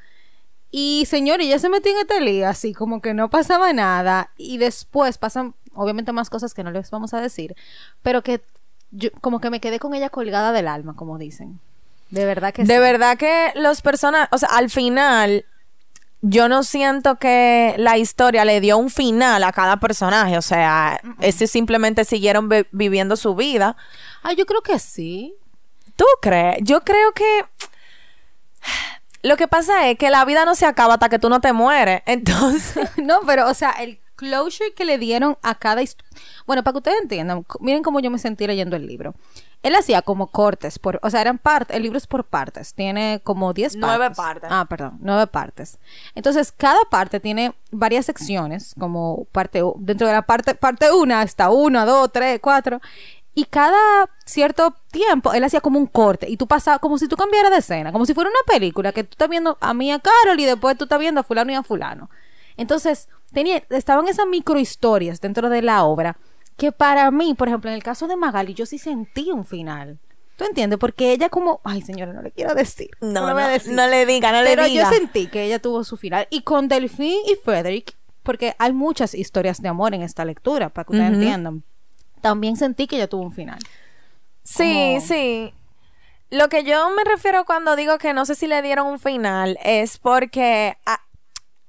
Y 0.71 1.07
señor, 1.07 1.41
ella 1.41 1.59
se 1.59 1.69
metió 1.69 1.93
en 1.93 1.99
este 1.99 2.21
lío 2.21 2.49
así, 2.49 2.75
como 2.75 3.01
que 3.01 3.15
no 3.15 3.31
pasaba 3.31 3.73
nada, 3.73 4.31
y 4.37 4.59
después 4.59 5.19
pasan, 5.19 5.55
obviamente, 5.75 6.13
más 6.13 6.31
cosas 6.31 6.55
que 6.55 6.63
no 6.63 6.71
les 6.71 6.91
vamos 6.91 7.15
a 7.15 7.21
decir, 7.21 7.57
pero 8.03 8.23
que 8.23 8.41
yo 8.91 9.11
como 9.21 9.41
que 9.41 9.51
me 9.51 9.61
quedé 9.61 9.79
con 9.79 9.95
ella 9.95 10.11
colgada 10.11 10.53
del 10.53 10.69
alma, 10.69 10.95
como 10.95 11.19
dicen. 11.19 11.61
De 12.11 12.25
verdad 12.25 12.55
que 12.55 12.65
De 12.65 12.75
sí. 12.75 12.81
verdad 12.81 13.19
que 13.19 13.53
los 13.55 13.83
personajes, 13.83 14.29
o 14.33 14.39
sea, 14.39 14.49
al 14.51 14.71
final, 14.71 15.45
yo 16.21 16.49
no 16.49 16.63
siento 16.65 17.17
que 17.17 17.75
la 17.79 17.97
historia 17.99 18.45
le 18.45 18.61
dio 18.61 18.77
un 18.79 18.91
final 18.91 19.45
a 19.45 19.53
cada 19.53 19.77
personaje. 19.79 20.37
O 20.39 20.43
sea, 20.43 21.01
estos 21.21 21.51
simplemente 21.51 22.05
siguieron 22.05 22.49
vi- 22.49 22.67
viviendo 22.73 23.17
su 23.17 23.35
vida. 23.35 23.77
Ah, 24.23 24.33
yo 24.33 24.45
creo 24.47 24.63
que 24.63 24.79
sí. 24.79 25.35
¿Tú 25.97 26.05
crees? 26.21 26.59
Yo 26.63 26.81
creo 26.83 27.13
que. 27.13 27.45
Lo 29.23 29.37
que 29.37 29.49
pasa 29.49 29.89
es 29.91 29.99
que 29.99 30.11
la 30.11 30.25
vida 30.25 30.45
no 30.45 30.55
se 30.55 30.65
acaba 30.67 30.95
hasta 30.95 31.09
que 31.09 31.19
tú 31.19 31.29
no 31.29 31.41
te 31.41 31.53
mueres. 31.53 32.03
Entonces. 32.07 32.89
no, 32.97 33.21
pero, 33.27 33.49
o 33.49 33.55
sea, 33.55 33.71
el 33.73 33.99
closure 34.17 34.75
que 34.75 34.85
le 34.85 34.99
dieron 34.99 35.37
a 35.43 35.55
cada 35.57 35.83
historia. 35.83 36.09
Bueno, 36.47 36.63
para 36.65 36.73
que 36.73 36.79
ustedes 36.79 37.01
entiendan, 37.03 37.45
miren 37.61 37.83
cómo 37.83 38.01
yo 38.01 38.11
me 38.11 38.19
sentí 38.19 38.47
leyendo 38.47 38.77
el 38.77 38.87
libro. 38.87 39.15
Él 39.63 39.75
hacía 39.75 40.03
como 40.03 40.29
cortes, 40.29 40.79
por, 40.79 41.01
o 41.03 41.11
sea, 41.11 41.21
eran 41.21 41.39
partes, 41.39 41.77
el 41.77 41.83
libro 41.83 41.99
es 41.99 42.07
por 42.07 42.25
partes, 42.25 42.75
tiene 42.75 43.21
como 43.25 43.53
10 43.53 43.77
partes. 43.77 43.99
Nueve 43.99 44.15
partes. 44.15 44.51
Ah, 44.53 44.67
perdón, 44.69 44.99
nueve 45.01 45.27
partes. 45.27 45.79
Entonces, 46.15 46.53
cada 46.53 46.79
parte 46.91 47.19
tiene 47.19 47.55
varias 47.73 48.07
secciones, 48.07 48.75
como 48.79 49.25
parte, 49.33 49.63
dentro 49.79 50.07
de 50.07 50.13
la 50.13 50.23
parte, 50.23 50.55
parte 50.55 50.93
una 50.93 51.23
está 51.25 51.51
una, 51.51 51.85
dos, 51.85 52.11
tres, 52.13 52.39
cuatro. 52.41 52.81
Y 53.35 53.45
cada 53.45 54.09
cierto 54.25 54.75
tiempo 54.91 55.33
él 55.33 55.45
hacía 55.45 55.61
como 55.61 55.79
un 55.79 55.87
corte 55.87 56.29
y 56.29 56.37
tú 56.37 56.47
pasabas 56.47 56.81
como 56.81 56.99
si 56.99 57.07
tú 57.07 57.17
cambiaras 57.17 57.53
de 57.53 57.59
escena, 57.59 57.93
como 57.93 58.05
si 58.05 58.15
fuera 58.15 58.31
una 58.31 58.53
película 58.53 58.93
que 58.93 59.05
tú 59.05 59.11
estás 59.13 59.29
viendo 59.29 59.59
a 59.61 59.75
mí 59.75 59.93
a 59.93 60.01
Carol 60.01 60.41
y 60.41 60.45
después 60.45 60.77
tú 60.77 60.85
estás 60.85 60.99
viendo 60.99 61.21
a 61.21 61.25
fulano 61.25 61.53
y 61.53 61.55
a 61.55 61.63
fulano. 61.63 62.11
Entonces, 62.57 63.09
tenía, 63.33 63.63
estaban 63.71 64.09
esas 64.09 64.27
microhistorias 64.27 65.21
dentro 65.21 65.49
de 65.51 65.63
la 65.63 65.85
obra 65.85 66.17
que 66.59 66.73
para 66.73 67.11
mí, 67.11 67.33
por 67.35 67.49
ejemplo, 67.49 67.71
en 67.71 67.77
el 67.77 67.83
caso 67.83 68.07
de 68.07 68.17
Magali, 68.17 68.53
yo 68.53 68.67
sí 68.67 68.79
sentí 68.79 69.31
un 69.31 69.47
final. 69.47 69.99
¿Tú 70.37 70.45
entiendes? 70.45 70.79
Porque 70.79 71.13
ella 71.13 71.31
como, 71.31 71.61
ay 71.65 71.81
señora, 71.83 72.13
no 72.13 72.21
le 72.21 72.31
quiero 72.31 72.55
decir. 72.55 72.91
No, 73.01 73.35
decir. 73.35 73.73
no 73.73 73.87
le 73.89 74.05
diga, 74.07 74.31
no 74.33 74.43
le 74.43 74.51
Pero 74.51 74.65
diga. 74.67 74.85
yo 74.85 74.91
sentí 74.97 75.27
que 75.29 75.45
ella 75.45 75.59
tuvo 75.59 75.83
su 75.85 75.97
final. 75.97 76.27
Y 76.31 76.43
con 76.43 76.69
Delphine 76.69 77.23
y 77.27 77.37
Frederick, 77.43 77.95
porque 78.23 78.55
hay 78.59 78.73
muchas 78.73 79.15
historias 79.15 79.63
de 79.63 79.69
amor 79.69 79.95
en 79.95 80.03
esta 80.03 80.25
lectura, 80.25 80.69
para 80.69 80.85
que 80.85 80.93
ustedes 80.93 81.15
entiendan. 81.15 81.63
También 82.21 82.57
sentí 82.57 82.87
que 82.87 82.97
ella 82.97 83.09
tuvo 83.09 83.23
un 83.23 83.33
final. 83.33 83.59
Sí, 84.43 84.95
Como- 84.97 85.01
sí. 85.01 85.55
Lo 86.31 86.49
que 86.49 86.63
yo 86.63 86.91
me 86.91 87.05
refiero 87.05 87.45
cuando 87.45 87.75
digo 87.75 87.97
que 87.99 88.13
no 88.13 88.27
sé 88.27 88.35
si 88.35 88.47
le 88.47 88.61
dieron 88.63 88.87
un 88.87 88.99
final 88.99 89.59
es 89.65 89.97
porque 89.99 90.77
a- 90.85 91.01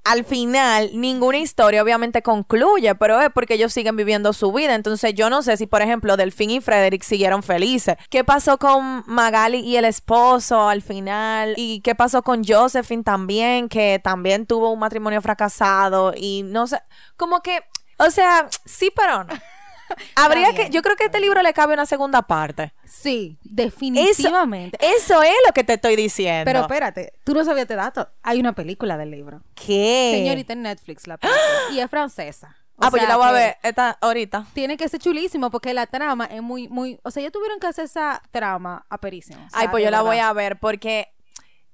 al 0.04 0.24
final 0.24 0.90
ninguna 0.94 1.38
historia 1.38 1.82
obviamente 1.82 2.22
concluye, 2.22 2.94
pero 2.94 3.20
es 3.20 3.30
porque 3.32 3.54
ellos 3.54 3.72
siguen 3.72 3.96
viviendo 3.96 4.32
su 4.32 4.52
vida. 4.52 4.74
Entonces 4.74 5.14
yo 5.14 5.30
no 5.30 5.42
sé 5.42 5.56
si, 5.56 5.66
por 5.66 5.82
ejemplo, 5.82 6.16
Delfín 6.16 6.50
y 6.50 6.60
Frederick 6.60 7.02
siguieron 7.02 7.42
felices. 7.42 7.96
¿Qué 8.08 8.24
pasó 8.24 8.58
con 8.58 9.04
Magali 9.06 9.58
y 9.58 9.76
el 9.76 9.84
esposo 9.84 10.68
al 10.68 10.82
final? 10.82 11.54
¿Y 11.56 11.80
qué 11.80 11.94
pasó 11.94 12.22
con 12.22 12.44
Josephine 12.44 13.02
también, 13.02 13.68
que 13.68 14.00
también 14.02 14.46
tuvo 14.46 14.72
un 14.72 14.78
matrimonio 14.78 15.20
fracasado? 15.20 16.14
Y 16.16 16.42
no 16.44 16.66
sé, 16.66 16.80
como 17.16 17.40
que, 17.40 17.60
o 17.98 18.10
sea, 18.10 18.48
sí, 18.64 18.90
pero 18.94 19.24
no. 19.24 19.34
Habría 20.14 20.52
que, 20.54 20.70
yo 20.70 20.82
creo 20.82 20.96
que 20.96 21.04
a 21.04 21.06
este 21.06 21.20
libro 21.20 21.42
le 21.42 21.52
cabe 21.52 21.74
una 21.74 21.86
segunda 21.86 22.22
parte. 22.22 22.72
Sí, 22.84 23.38
definitivamente. 23.42 24.78
eso 24.80 25.22
es 25.22 25.34
lo 25.46 25.52
que 25.52 25.64
te 25.64 25.74
estoy 25.74 25.96
diciendo. 25.96 26.44
Pero 26.44 26.60
espérate, 26.60 27.12
tú 27.24 27.34
no 27.34 27.44
sabías 27.44 27.62
este 27.62 27.76
dato. 27.76 28.08
Hay 28.22 28.40
una 28.40 28.54
película 28.54 28.96
del 28.96 29.10
libro. 29.10 29.42
¿Qué? 29.54 30.12
Señorita 30.16 30.52
en 30.52 30.62
Netflix, 30.62 31.06
la 31.06 31.16
película. 31.18 31.42
y 31.72 31.80
es 31.80 31.90
francesa. 31.90 32.56
O 32.76 32.84
ah, 32.86 32.90
pues 32.90 33.02
yo 33.02 33.08
la 33.08 33.16
voy 33.18 33.28
a 33.28 33.32
ver 33.32 33.58
esta 33.62 33.98
ahorita. 34.00 34.46
Tiene 34.54 34.78
que 34.78 34.88
ser 34.88 35.00
chulísimo 35.00 35.50
porque 35.50 35.74
la 35.74 35.86
trama 35.86 36.24
es 36.24 36.40
muy, 36.40 36.66
muy. 36.68 36.98
O 37.02 37.10
sea, 37.10 37.22
ya 37.22 37.30
tuvieron 37.30 37.60
que 37.60 37.66
hacer 37.66 37.84
esa 37.84 38.22
trama 38.30 38.86
sea, 39.50 39.60
Ay, 39.60 39.68
pues 39.68 39.84
yo 39.84 39.90
la 39.90 40.00
voy 40.00 40.18
a 40.18 40.32
ver 40.32 40.58
porque 40.58 41.12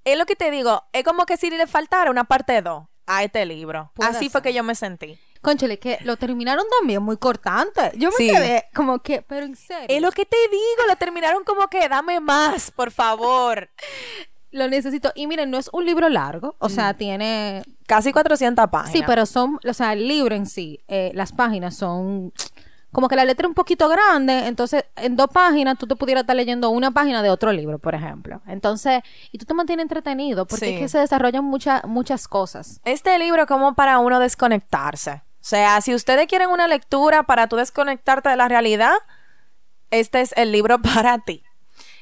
es 0.04 0.18
lo 0.18 0.26
que 0.26 0.34
te 0.34 0.50
digo, 0.50 0.82
es 0.92 1.04
como 1.04 1.24
que 1.24 1.36
si 1.36 1.48
le 1.50 1.66
faltara 1.66 2.10
una 2.10 2.24
parte 2.24 2.60
2 2.60 2.84
a 3.06 3.24
este 3.24 3.46
libro. 3.46 3.92
Así 4.00 4.28
fue 4.28 4.42
que 4.42 4.52
yo 4.52 4.62
me 4.62 4.74
sentí. 4.74 5.18
Conchale, 5.46 5.78
que 5.78 5.98
lo 6.02 6.16
terminaron 6.16 6.64
también 6.80 7.00
muy 7.04 7.16
cortante. 7.18 7.92
Yo 7.96 8.10
me 8.10 8.16
Sí. 8.16 8.30
quedé 8.32 8.64
como 8.74 8.98
que, 8.98 9.22
pero 9.22 9.46
en 9.46 9.54
serio. 9.54 9.86
Es 9.88 10.02
lo 10.02 10.10
que 10.10 10.26
te 10.26 10.36
digo, 10.50 10.88
lo 10.88 10.96
terminaron 10.96 11.44
como 11.44 11.68
que 11.68 11.88
dame 11.88 12.18
más, 12.18 12.72
por 12.72 12.90
favor. 12.90 13.68
Lo 14.50 14.68
necesito. 14.68 15.12
Y 15.14 15.26
miren, 15.26 15.50
no 15.50 15.58
es 15.58 15.68
un 15.72 15.84
libro 15.84 16.08
largo. 16.08 16.56
O 16.60 16.68
sea, 16.70 16.94
tiene. 16.94 17.62
Casi 17.86 18.10
400 18.12 18.68
páginas. 18.70 18.92
Sí, 18.92 19.02
pero 19.06 19.26
son. 19.26 19.60
O 19.68 19.74
sea, 19.74 19.92
el 19.92 20.08
libro 20.08 20.34
en 20.34 20.46
sí, 20.46 20.80
eh, 20.88 21.10
las 21.14 21.32
páginas 21.32 21.76
son. 21.76 22.32
Como 22.90 23.08
que 23.08 23.16
la 23.16 23.24
letra 23.26 23.44
es 23.46 23.48
un 23.50 23.54
poquito 23.54 23.88
grande, 23.90 24.46
entonces 24.46 24.84
en 24.96 25.14
dos 25.16 25.26
páginas 25.30 25.76
tú 25.78 25.86
te 25.86 25.94
pudieras 25.96 26.22
estar 26.22 26.34
leyendo 26.34 26.70
una 26.70 26.90
página 26.90 27.22
de 27.22 27.28
otro 27.28 27.52
libro, 27.52 27.78
por 27.78 27.94
ejemplo. 27.94 28.40
Entonces, 28.46 29.02
y 29.30 29.36
tú 29.38 29.44
te 29.44 29.52
mantienes 29.52 29.82
entretenido 29.84 30.46
porque 30.46 30.66
Sí. 30.66 30.72
es 30.74 30.80
que 30.80 30.88
se 30.88 30.98
desarrollan 31.00 31.44
muchas 31.44 31.84
muchas 31.84 32.26
cosas. 32.26 32.80
Este 32.84 33.18
libro 33.18 33.42
es 33.42 33.48
como 33.48 33.74
para 33.74 33.98
uno 33.98 34.18
desconectarse. 34.18 35.22
O 35.46 35.48
sea, 35.48 35.80
si 35.80 35.94
ustedes 35.94 36.26
quieren 36.26 36.50
una 36.50 36.66
lectura 36.66 37.22
para 37.22 37.46
tú 37.46 37.54
desconectarte 37.54 38.28
de 38.30 38.34
la 38.36 38.48
realidad, 38.48 38.96
este 39.92 40.20
es 40.20 40.32
el 40.36 40.50
libro 40.50 40.82
para 40.82 41.18
ti. 41.20 41.44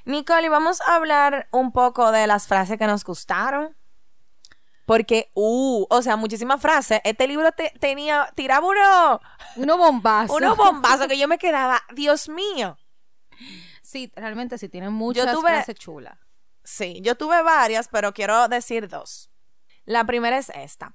Nicole, 0.06 0.48
vamos 0.48 0.80
a 0.80 0.94
hablar 0.94 1.46
un 1.50 1.70
poco 1.70 2.10
de 2.10 2.26
las 2.26 2.46
frases 2.46 2.78
que 2.78 2.86
nos 2.86 3.04
gustaron. 3.04 3.76
Porque, 4.86 5.30
uh, 5.34 5.84
o 5.90 6.00
sea, 6.00 6.16
muchísimas 6.16 6.58
frases. 6.62 7.02
Este 7.04 7.28
libro 7.28 7.52
te- 7.52 7.74
tenía, 7.80 8.32
tiraba 8.34 8.66
uno, 8.66 9.20
Uno 9.56 9.76
bombazo. 9.76 10.32
unos 10.36 10.56
bombazos 10.56 11.06
que 11.06 11.18
yo 11.18 11.28
me 11.28 11.36
quedaba, 11.36 11.82
Dios 11.94 12.30
mío. 12.30 12.78
Sí, 13.82 14.10
realmente 14.16 14.56
sí, 14.56 14.70
tienen 14.70 14.94
muchas 14.94 15.26
tuve- 15.34 15.50
frases 15.50 15.74
chulas. 15.74 16.16
Sí, 16.64 17.00
yo 17.02 17.14
tuve 17.14 17.42
varias, 17.42 17.88
pero 17.88 18.14
quiero 18.14 18.48
decir 18.48 18.88
dos. 18.88 19.28
La 19.84 20.04
primera 20.04 20.38
es 20.38 20.50
esta. 20.54 20.94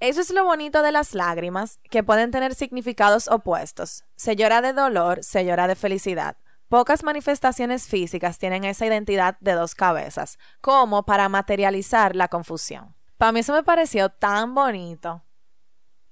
Eso 0.00 0.20
es 0.20 0.30
lo 0.30 0.44
bonito 0.44 0.82
de 0.82 0.92
las 0.92 1.12
lágrimas, 1.14 1.80
que 1.90 2.04
pueden 2.04 2.30
tener 2.30 2.54
significados 2.54 3.26
opuestos. 3.26 4.04
Se 4.14 4.36
llora 4.36 4.62
de 4.62 4.72
dolor, 4.72 5.24
se 5.24 5.44
llora 5.44 5.66
de 5.66 5.74
felicidad. 5.74 6.36
Pocas 6.68 7.02
manifestaciones 7.02 7.88
físicas 7.88 8.38
tienen 8.38 8.64
esa 8.64 8.86
identidad 8.86 9.36
de 9.40 9.52
dos 9.52 9.74
cabezas, 9.74 10.38
como 10.60 11.04
para 11.04 11.28
materializar 11.28 12.14
la 12.14 12.28
confusión. 12.28 12.94
Para 13.16 13.32
mí 13.32 13.40
eso 13.40 13.52
me 13.52 13.64
pareció 13.64 14.08
tan 14.08 14.54
bonito. 14.54 15.24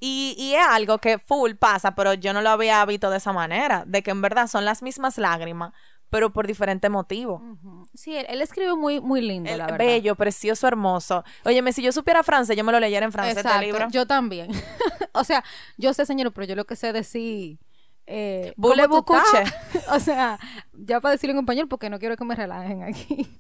Y, 0.01 0.35
y 0.37 0.55
es 0.55 0.67
algo 0.67 0.99
que 0.99 1.21
full 1.21 1.53
pasa, 1.53 1.95
pero 1.95 2.13
yo 2.15 2.33
no 2.33 2.43
lo 2.43 2.51
había 2.51 2.85
visto 2.87 3.09
de 3.11 3.19
esa 3.19 3.33
manera, 3.33 3.85
de 3.87 4.03
que 4.03 4.11
en 4.11 4.21
verdad 4.21 4.49
son 4.49 4.65
las 4.65 4.83
mismas 4.83 5.17
lágrimas, 5.17 5.73
pero 6.17 6.31
por 6.33 6.47
diferente 6.47 6.89
motivo. 6.89 7.43
Ujú. 7.45 7.87
Sí, 7.93 8.17
él, 8.17 8.25
él 8.31 8.41
escribe 8.41 8.75
muy, 8.75 9.03
muy 9.03 9.21
lindo, 9.21 9.51
El- 9.51 9.59
la 9.59 9.67
verdad. 9.67 9.79
bello, 9.87 10.15
precioso, 10.15 10.67
hermoso. 10.67 11.25
Óyeme, 11.45 11.75
si 11.75 11.83
yo 11.83 11.93
supiera 11.93 12.23
francés, 12.23 12.57
yo 12.57 12.65
me 12.65 12.73
lo 12.73 12.81
leyera 12.81 13.05
en 13.05 13.13
francés 13.13 13.37
Exacto, 13.37 13.57
este 13.61 13.67
libro. 13.67 13.89
yo 13.91 14.07
también. 14.07 14.49
o 15.13 15.25
sea, 15.25 15.45
yo 15.77 15.93
sé, 15.93 16.07
señor, 16.07 16.33
pero 16.33 16.47
yo 16.47 16.55
lo 16.57 16.65
que 16.65 16.75
sé 16.75 16.95
decir... 16.95 17.59
Eh, 18.07 18.55
o 19.91 20.01
sea, 20.01 20.39
ya 20.73 21.01
para 21.03 21.13
decirlo 21.13 21.35
en 21.35 21.41
español 21.41 21.69
porque 21.69 21.91
no 21.91 21.99
quiero 21.99 22.17
que 22.17 22.25
me 22.25 22.35
relajen 22.35 22.83
aquí. 22.85 23.39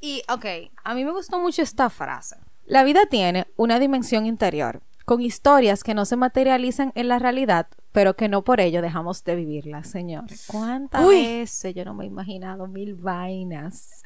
y, 0.00 0.22
ok, 0.30 0.46
a 0.84 0.94
mí 0.94 1.04
me 1.04 1.10
gustó 1.12 1.38
mucho 1.38 1.60
esta 1.60 1.90
frase. 1.90 2.36
La 2.64 2.82
vida 2.82 3.04
tiene 3.10 3.46
una 3.56 3.78
dimensión 3.78 4.24
interior, 4.24 4.80
con 5.04 5.20
historias 5.20 5.84
que 5.84 5.92
no 5.92 6.06
se 6.06 6.16
materializan 6.16 6.92
en 6.94 7.08
la 7.08 7.18
realidad, 7.18 7.66
pero 7.92 8.16
que 8.16 8.28
no 8.28 8.42
por 8.42 8.60
ello 8.60 8.82
dejamos 8.82 9.22
de 9.24 9.36
vivirlas, 9.36 9.88
señores. 9.88 10.44
¿Cuántas 10.46 11.04
Uy. 11.04 11.24
veces 11.24 11.74
yo 11.74 11.84
no 11.84 11.94
me 11.94 12.04
he 12.04 12.06
imaginado 12.08 12.66
mil 12.66 12.94
vainas? 12.94 14.02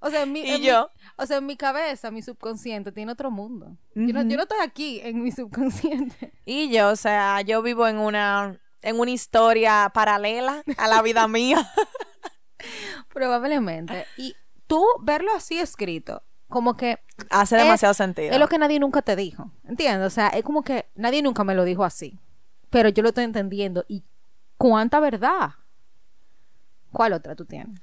O 0.00 0.10
sea, 0.10 0.22
en 0.22 0.32
mi, 0.32 0.40
¿Y 0.42 0.50
en 0.50 0.60
mi- 0.60 0.66
yo? 0.68 0.88
o 1.16 1.26
sea, 1.26 1.38
en 1.38 1.46
mi 1.46 1.56
cabeza, 1.56 2.10
mi 2.12 2.22
subconsciente 2.22 2.92
tiene 2.92 3.10
otro 3.10 3.30
mundo. 3.32 3.76
yo, 3.96 4.12
no, 4.12 4.22
yo 4.22 4.36
no 4.36 4.42
estoy 4.44 4.58
aquí 4.62 5.00
en 5.02 5.22
mi 5.22 5.32
subconsciente. 5.32 6.32
Y 6.44 6.70
yo, 6.70 6.90
o 6.90 6.96
sea, 6.96 7.40
yo 7.42 7.62
vivo 7.62 7.88
en 7.88 7.98
una, 7.98 8.60
en 8.82 9.00
una 9.00 9.10
historia 9.10 9.90
paralela 9.92 10.62
a 10.76 10.86
la 10.88 11.02
vida 11.02 11.26
mía. 11.28 11.68
Probablemente. 13.12 14.06
Y 14.16 14.34
tú 14.66 14.84
verlo 15.02 15.32
así 15.34 15.58
escrito, 15.58 16.22
como 16.48 16.76
que 16.76 16.98
Hace 17.30 17.56
Es- 17.56 17.62
demasiado 17.64 17.94
sentido. 17.94 18.30
es 18.32 18.38
lo 18.38 18.46
que 18.48 18.58
nadie 18.58 18.78
nunca 18.78 19.02
te 19.02 19.16
dijo. 19.16 19.50
¿Entiendes? 19.64 20.06
O 20.06 20.10
sea, 20.10 20.28
es 20.28 20.44
como 20.44 20.62
que 20.62 20.86
nadie 20.94 21.20
nunca 21.22 21.42
me 21.42 21.54
lo 21.56 21.64
dijo 21.64 21.84
así. 21.84 22.20
Pero 22.70 22.88
yo 22.88 23.02
lo 23.02 23.10
estoy 23.10 23.24
entendiendo. 23.24 23.84
¿Y 23.88 24.04
cuánta 24.56 25.00
verdad? 25.00 25.50
¿Cuál 26.92 27.12
otra 27.12 27.34
tú 27.34 27.44
tienes? 27.44 27.80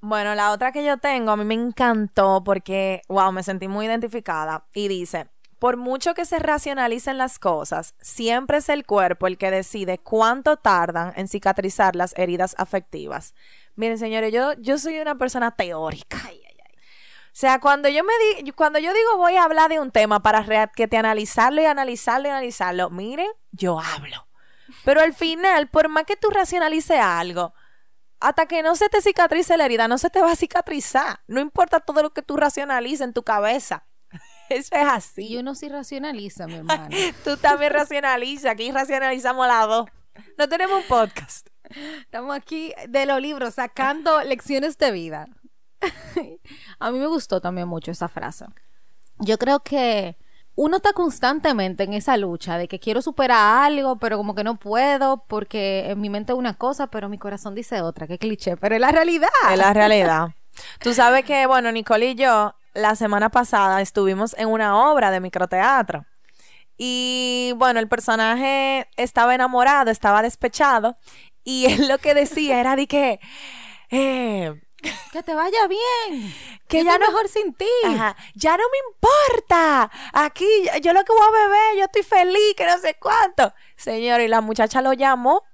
Bueno, 0.00 0.34
la 0.34 0.52
otra 0.52 0.72
que 0.72 0.84
yo 0.84 0.98
tengo 0.98 1.32
a 1.32 1.36
mí 1.36 1.44
me 1.44 1.54
encantó 1.54 2.42
porque, 2.44 3.02
wow, 3.08 3.32
me 3.32 3.42
sentí 3.42 3.66
muy 3.66 3.86
identificada. 3.86 4.66
Y 4.72 4.88
dice, 4.88 5.28
por 5.58 5.76
mucho 5.76 6.14
que 6.14 6.24
se 6.24 6.38
racionalicen 6.38 7.18
las 7.18 7.38
cosas, 7.38 7.94
siempre 8.00 8.58
es 8.58 8.68
el 8.68 8.84
cuerpo 8.84 9.26
el 9.26 9.38
que 9.38 9.50
decide 9.50 9.98
cuánto 9.98 10.56
tardan 10.56 11.12
en 11.16 11.28
cicatrizar 11.28 11.96
las 11.96 12.16
heridas 12.16 12.54
afectivas. 12.58 13.34
Miren, 13.74 13.98
señores, 13.98 14.32
yo, 14.32 14.52
yo 14.54 14.78
soy 14.78 15.00
una 15.00 15.16
persona 15.16 15.50
teórica. 15.50 16.18
O 17.36 17.38
sea, 17.38 17.60
cuando 17.60 17.90
yo 17.90 18.02
me 18.02 18.14
di, 18.42 18.50
cuando 18.52 18.78
yo 18.78 18.94
digo 18.94 19.18
voy 19.18 19.36
a 19.36 19.44
hablar 19.44 19.68
de 19.68 19.78
un 19.78 19.90
tema 19.90 20.22
para 20.22 20.68
que 20.68 20.88
te 20.88 20.96
analizarlo 20.96 21.60
y 21.60 21.66
analizarlo 21.66 22.28
y 22.28 22.30
analizarlo, 22.30 22.88
miren, 22.88 23.28
yo 23.56 23.80
hablo. 23.80 24.26
Pero 24.84 25.00
al 25.00 25.14
final, 25.14 25.68
por 25.68 25.88
más 25.88 26.04
que 26.04 26.16
tú 26.16 26.30
racionalices 26.30 26.98
algo, 26.98 27.54
hasta 28.20 28.46
que 28.46 28.62
no 28.62 28.76
se 28.76 28.88
te 28.88 29.00
cicatrice 29.00 29.56
la 29.56 29.64
herida, 29.64 29.88
no 29.88 29.98
se 29.98 30.10
te 30.10 30.20
va 30.20 30.32
a 30.32 30.36
cicatrizar. 30.36 31.20
No 31.26 31.40
importa 31.40 31.80
todo 31.80 32.02
lo 32.02 32.12
que 32.12 32.22
tú 32.22 32.36
racionalices 32.36 33.02
en 33.02 33.12
tu 33.12 33.22
cabeza. 33.22 33.86
Eso 34.48 34.74
es 34.74 34.86
así. 34.88 35.26
Y 35.28 35.36
uno 35.36 35.54
sí 35.54 35.68
racionaliza, 35.68 36.46
mi 36.46 36.54
hermano. 36.54 36.88
tú 37.24 37.36
también 37.36 37.72
racionaliza. 37.72 38.52
Aquí 38.52 38.70
racionalizamos 38.70 39.46
las 39.46 39.66
dos. 39.66 39.86
No 40.38 40.48
tenemos 40.48 40.82
un 40.82 40.88
podcast. 40.88 41.48
Estamos 42.00 42.34
aquí 42.34 42.72
de 42.88 43.06
los 43.06 43.20
libros 43.20 43.54
sacando 43.54 44.22
lecciones 44.22 44.78
de 44.78 44.90
vida. 44.92 45.26
a 46.78 46.90
mí 46.90 46.98
me 46.98 47.06
gustó 47.06 47.40
también 47.40 47.68
mucho 47.68 47.90
esa 47.90 48.08
frase. 48.08 48.46
Yo 49.18 49.38
creo 49.38 49.60
que 49.60 50.16
uno 50.56 50.78
está 50.78 50.94
constantemente 50.94 51.84
en 51.84 51.92
esa 51.92 52.16
lucha 52.16 52.56
de 52.56 52.66
que 52.66 52.80
quiero 52.80 53.02
superar 53.02 53.64
algo, 53.64 53.96
pero 53.98 54.16
como 54.16 54.34
que 54.34 54.42
no 54.42 54.56
puedo 54.56 55.22
porque 55.28 55.90
en 55.90 56.00
mi 56.00 56.08
mente 56.08 56.32
es 56.32 56.38
una 56.38 56.54
cosa, 56.54 56.86
pero 56.86 57.10
mi 57.10 57.18
corazón 57.18 57.54
dice 57.54 57.82
otra. 57.82 58.06
Qué 58.06 58.18
cliché, 58.18 58.56
pero 58.56 58.74
es 58.74 58.80
la 58.80 58.90
realidad. 58.90 59.28
Es 59.52 59.58
la 59.58 59.74
realidad. 59.74 60.28
Tú 60.80 60.94
sabes 60.94 61.26
que, 61.26 61.46
bueno, 61.46 61.70
Nicole 61.70 62.10
y 62.10 62.14
yo 62.14 62.54
la 62.72 62.96
semana 62.96 63.28
pasada 63.28 63.82
estuvimos 63.82 64.34
en 64.38 64.48
una 64.48 64.90
obra 64.90 65.10
de 65.10 65.20
microteatro. 65.20 66.06
Y 66.78 67.52
bueno, 67.56 67.78
el 67.78 67.88
personaje 67.88 68.88
estaba 68.96 69.34
enamorado, 69.34 69.90
estaba 69.90 70.22
despechado. 70.22 70.96
Y 71.44 71.66
él 71.72 71.86
lo 71.86 71.98
que 71.98 72.14
decía 72.14 72.60
era 72.60 72.76
de 72.76 72.86
que... 72.86 73.20
Eh, 73.90 74.54
que 75.12 75.22
te 75.22 75.34
vaya 75.34 75.66
bien. 75.66 76.34
Que 76.66 76.82
ya 76.82 76.98
no 76.98 77.06
mejor 77.06 77.28
sin 77.28 77.54
ti. 77.54 77.64
ya 78.34 78.56
no 78.56 78.64
me 78.72 78.78
importa. 78.90 79.88
Aquí 80.12 80.44
yo 80.82 80.92
lo 80.92 81.04
que 81.04 81.12
voy 81.12 81.22
a 81.22 81.30
beber, 81.30 81.76
yo 81.76 81.84
estoy 81.84 82.02
feliz, 82.02 82.54
que 82.56 82.66
no 82.66 82.76
sé 82.78 82.96
cuánto. 83.00 83.54
Señor, 83.76 84.20
y 84.20 84.26
la 84.26 84.40
muchacha 84.40 84.82
lo 84.82 84.92
llamó 84.92 85.44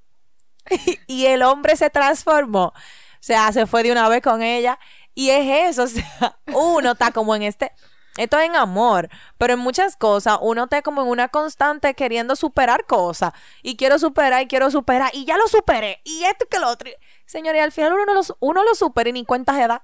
y 1.07 1.27
el 1.27 1.43
hombre 1.43 1.77
se 1.77 1.91
transformó. 1.91 2.69
O 2.69 2.75
sea, 3.21 3.53
se 3.53 3.67
fue 3.67 3.83
de 3.83 3.93
una 3.93 4.09
vez 4.09 4.23
con 4.23 4.43
ella. 4.43 4.79
Y 5.15 5.29
es 5.29 5.71
eso, 5.77 5.83
o 5.85 5.87
sea, 5.87 6.39
uno 6.47 6.93
está 6.93 7.13
como 7.13 7.35
en 7.35 7.43
este 7.43 7.73
esto 8.19 8.39
es 8.39 8.45
en 8.45 8.57
amor, 8.57 9.09
pero 9.39 9.55
en 9.55 9.59
muchas 9.59 9.97
cosas 9.97 10.37
uno 10.43 10.65
está 10.65 10.83
como 10.83 11.01
en 11.01 11.09
una 11.09 11.29
constante 11.29 11.95
queriendo 11.95 12.37
superar 12.37 12.85
cosas. 12.85 13.33
Y 13.63 13.77
quiero 13.77 13.99
superar 13.99 14.43
y 14.43 14.47
quiero 14.49 14.71
superar. 14.71 15.11
Y 15.15 15.25
ya 15.25 15.39
lo 15.39 15.49
superé. 15.49 16.03
Y 16.05 16.25
esto 16.25 16.47
que 16.51 16.59
lo 16.59 16.69
otro. 16.69 16.91
Señores, 17.33 17.63
al 17.63 17.73
final 17.73 17.95
uno, 17.95 18.13
lo, 18.13 18.21
uno 18.41 18.63
lo 18.63 18.75
supera 18.75 19.09
y 19.09 19.13
ni 19.15 19.25
cuentas 19.25 19.57
de 19.57 19.63
edad. 19.63 19.81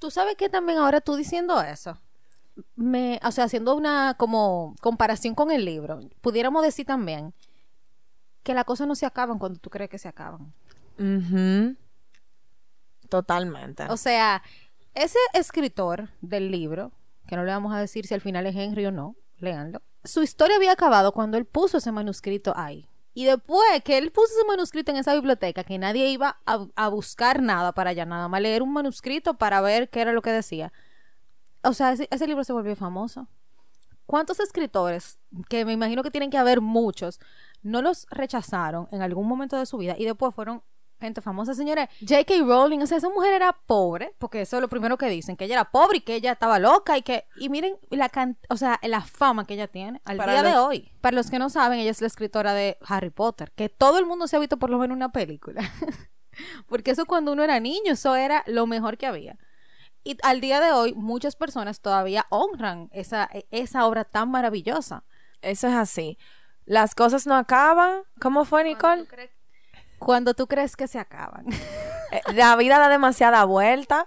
Tú 0.00 0.10
sabes 0.10 0.34
que 0.34 0.48
también 0.48 0.78
ahora 0.78 1.00
tú 1.00 1.14
diciendo 1.14 1.62
eso. 1.62 1.96
Me, 2.74 3.20
o 3.22 3.30
sea, 3.30 3.44
haciendo 3.44 3.76
una 3.76 4.14
como 4.18 4.74
comparación 4.80 5.36
con 5.36 5.52
el 5.52 5.64
libro, 5.64 6.00
pudiéramos 6.20 6.64
decir 6.64 6.84
también 6.84 7.34
que 8.42 8.52
las 8.52 8.64
cosas 8.64 8.88
no 8.88 8.96
se 8.96 9.06
acaban 9.06 9.38
cuando 9.38 9.60
tú 9.60 9.70
crees 9.70 9.90
que 9.90 9.98
se 9.98 10.08
acaban. 10.08 10.52
Totalmente. 13.08 13.84
O 13.88 13.96
sea, 13.96 14.42
ese 14.92 15.20
escritor 15.34 16.08
del 16.20 16.50
libro 16.50 16.90
que 17.28 17.36
no 17.36 17.44
le 17.44 17.52
vamos 17.52 17.72
a 17.72 17.78
decir 17.78 18.08
si 18.08 18.14
al 18.14 18.20
final 18.20 18.44
es 18.46 18.56
Henry 18.56 18.86
o 18.86 18.90
no, 18.90 19.14
léanlo. 19.38 19.82
Su 20.02 20.24
historia 20.24 20.56
había 20.56 20.72
acabado 20.72 21.12
cuando 21.12 21.38
él 21.38 21.44
puso 21.44 21.78
ese 21.78 21.92
manuscrito 21.92 22.52
ahí. 22.56 22.88
Y 23.14 23.24
después 23.24 23.62
que 23.84 23.98
él 23.98 24.10
puso 24.10 24.32
ese 24.32 24.46
manuscrito 24.46 24.90
en 24.90 24.96
esa 24.96 25.14
biblioteca, 25.14 25.64
que 25.64 25.78
nadie 25.78 26.08
iba 26.08 26.38
a, 26.46 26.88
buscar 26.88 27.42
nada 27.42 27.72
para 27.72 27.90
allá, 27.90 28.06
nada 28.06 28.28
más 28.28 28.40
leer 28.40 28.62
un 28.62 28.72
manuscrito 28.72 29.34
para 29.34 29.60
ver 29.60 29.90
qué 29.90 30.00
era 30.00 30.12
lo 30.12 30.22
que 30.22 30.30
decía. 30.30 30.72
O 31.62 31.74
sea, 31.74 31.92
ese, 31.92 32.08
ese 32.10 32.26
libro 32.26 32.42
se 32.44 32.52
volvió 32.52 32.74
famoso. 32.74 33.28
¿Cuántos 34.06 34.40
escritores, 34.40 35.18
que 35.48 35.64
me 35.64 35.72
imagino 35.72 36.02
que 36.02 36.10
tienen 36.10 36.30
que 36.30 36.38
haber 36.38 36.60
muchos, 36.60 37.20
no 37.62 37.82
los 37.82 38.06
rechazaron 38.10 38.88
en 38.92 39.02
algún 39.02 39.28
momento 39.28 39.56
de 39.58 39.66
su 39.66 39.78
vida 39.78 39.94
y 39.98 40.04
después 40.04 40.34
fueron 40.34 40.62
gente 41.02 41.20
famosa, 41.20 41.54
señores. 41.54 41.88
J.K. 42.00 42.34
Rowling, 42.44 42.80
o 42.80 42.86
sea, 42.86 42.98
esa 42.98 43.10
mujer 43.10 43.34
era 43.34 43.52
pobre, 43.52 44.14
porque 44.18 44.40
eso 44.40 44.56
es 44.56 44.62
lo 44.62 44.68
primero 44.68 44.96
que 44.96 45.08
dicen, 45.08 45.36
que 45.36 45.44
ella 45.44 45.54
era 45.56 45.70
pobre 45.70 45.98
y 45.98 46.00
que 46.00 46.14
ella 46.14 46.32
estaba 46.32 46.58
loca 46.58 46.96
y 46.96 47.02
que, 47.02 47.26
y 47.36 47.48
miren 47.50 47.76
la 47.90 48.10
o 48.48 48.56
sea, 48.56 48.80
la 48.82 49.02
fama 49.02 49.46
que 49.46 49.54
ella 49.54 49.68
tiene 49.68 50.00
al 50.04 50.18
día 50.18 50.42
de 50.42 50.56
hoy. 50.56 50.90
Para 51.00 51.16
los 51.16 51.30
que 51.30 51.38
no 51.38 51.50
saben, 51.50 51.78
ella 51.78 51.90
es 51.90 52.00
la 52.00 52.06
escritora 52.06 52.54
de 52.54 52.78
Harry 52.86 53.10
Potter, 53.10 53.52
que 53.52 53.68
todo 53.68 53.98
el 53.98 54.06
mundo 54.06 54.26
se 54.26 54.36
ha 54.36 54.40
visto 54.40 54.56
por 54.56 54.70
lo 54.70 54.78
menos 54.78 54.96
una 54.96 55.12
película. 55.12 55.62
porque 56.68 56.92
eso 56.92 57.04
cuando 57.06 57.32
uno 57.32 57.42
era 57.42 57.60
niño, 57.60 57.92
eso 57.92 58.14
era 58.14 58.42
lo 58.46 58.66
mejor 58.66 58.96
que 58.96 59.06
había. 59.06 59.38
Y 60.04 60.16
al 60.22 60.40
día 60.40 60.60
de 60.60 60.72
hoy, 60.72 60.94
muchas 60.94 61.36
personas 61.36 61.80
todavía 61.80 62.26
honran 62.30 62.88
esa, 62.92 63.28
esa 63.50 63.86
obra 63.86 64.04
tan 64.04 64.30
maravillosa. 64.30 65.04
Eso 65.42 65.68
es 65.68 65.74
así. 65.74 66.18
Las 66.64 66.94
cosas 66.94 67.26
no 67.26 67.36
acaban. 67.36 68.02
¿Cómo 68.20 68.44
fue, 68.44 68.64
Nicole? 68.64 69.06
Cuando 70.04 70.34
tú 70.34 70.46
crees 70.46 70.76
que 70.76 70.88
se 70.88 70.98
acaban. 70.98 71.46
Eh, 72.12 72.20
la 72.34 72.54
vida 72.56 72.78
da 72.78 72.90
demasiada 72.90 73.42
vuelta 73.46 74.06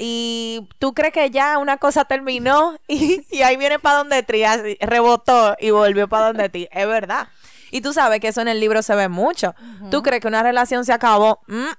y 0.00 0.68
tú 0.80 0.92
crees 0.92 1.12
que 1.12 1.30
ya 1.30 1.58
una 1.58 1.76
cosa 1.76 2.04
terminó 2.04 2.76
y, 2.88 3.42
ahí 3.42 3.56
viene 3.56 3.78
para 3.78 3.98
donde 3.98 4.24
ti, 4.24 4.42
rebotó 4.80 5.54
y 5.60 5.70
volvió 5.70 6.08
para 6.08 6.26
donde 6.26 6.48
ti. 6.48 6.68
Es 6.72 6.88
verdad. 6.88 7.28
Y 7.70 7.80
tú 7.80 7.92
sabes 7.92 8.18
que 8.18 8.26
eso 8.26 8.40
en 8.40 8.48
el 8.48 8.58
libro 8.58 8.82
se 8.82 8.96
ve 8.96 9.08
mucho. 9.08 9.54
Tú 9.88 10.02
crees 10.02 10.20
que 10.20 10.26
una 10.26 10.42
relación 10.42 10.84
se 10.84 10.92
acabó. 10.92 11.42
Mm. 11.46 11.70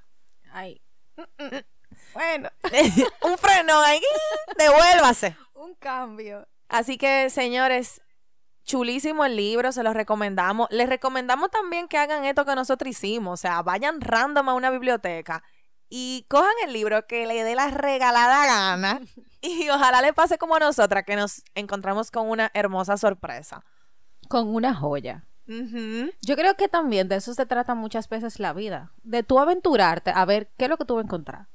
Ay. 0.54 0.82
Mm, 1.18 1.44
mm, 1.44 1.62
bueno. 2.14 2.50
un 3.24 3.38
freno 3.38 3.82
ahí. 3.82 4.02
Devuélvase. 4.58 5.36
Un 5.54 5.76
cambio. 5.76 6.48
Así 6.70 6.98
que, 6.98 7.30
señores, 7.30 8.02
chulísimo 8.66 9.26
el 9.26 9.36
libro, 9.36 9.72
se 9.72 9.84
los 9.84 9.94
recomendamos. 9.94 10.68
Les 10.72 10.90
recomendamos 10.90 11.52
también 11.52 11.88
que 11.88 11.98
hagan 11.98 12.26
esto 12.26 12.46
que 12.46 12.56
nosotros 12.56 12.90
hicimos, 12.90 13.34
o 13.34 13.38
sea, 13.42 13.62
vayan 13.62 14.02
random 14.02 14.50
a 14.50 14.54
una 14.54 14.72
biblioteca 14.72 15.44
y 15.90 16.26
cojan 16.28 16.54
el 16.66 16.74
libro 16.74 17.06
que 17.08 17.28
le 17.28 17.44
dé 17.44 17.56
la 17.56 17.70
regalada 17.70 18.46
gana 18.46 19.02
y 19.42 19.70
ojalá 19.70 20.02
le 20.02 20.14
pase 20.14 20.38
como 20.38 20.56
a 20.56 20.60
nosotras 20.60 21.04
que 21.06 21.16
nos 21.16 21.44
encontramos 21.54 22.12
con 22.12 22.30
una 22.30 22.52
hermosa 22.54 22.98
sorpresa. 22.98 23.64
Con 24.28 24.54
una 24.54 24.74
joya. 24.74 25.26
Yo 25.48 26.36
creo 26.36 26.56
que 26.56 26.68
también 26.68 27.08
de 27.08 27.18
eso 27.18 27.34
se 27.36 27.46
trata 27.46 27.76
muchas 27.76 28.10
veces 28.10 28.40
la 28.40 28.52
vida, 28.54 28.92
de 29.04 29.22
tú 29.22 29.40
aventurarte 29.40 30.12
a 30.14 30.26
ver 30.26 30.52
qué 30.58 30.66
es 30.66 30.70
lo 30.70 30.78
que 30.78 30.86
tú 30.86 30.96
vas 30.96 31.04
a 31.04 31.06
encontrar. 31.06 31.48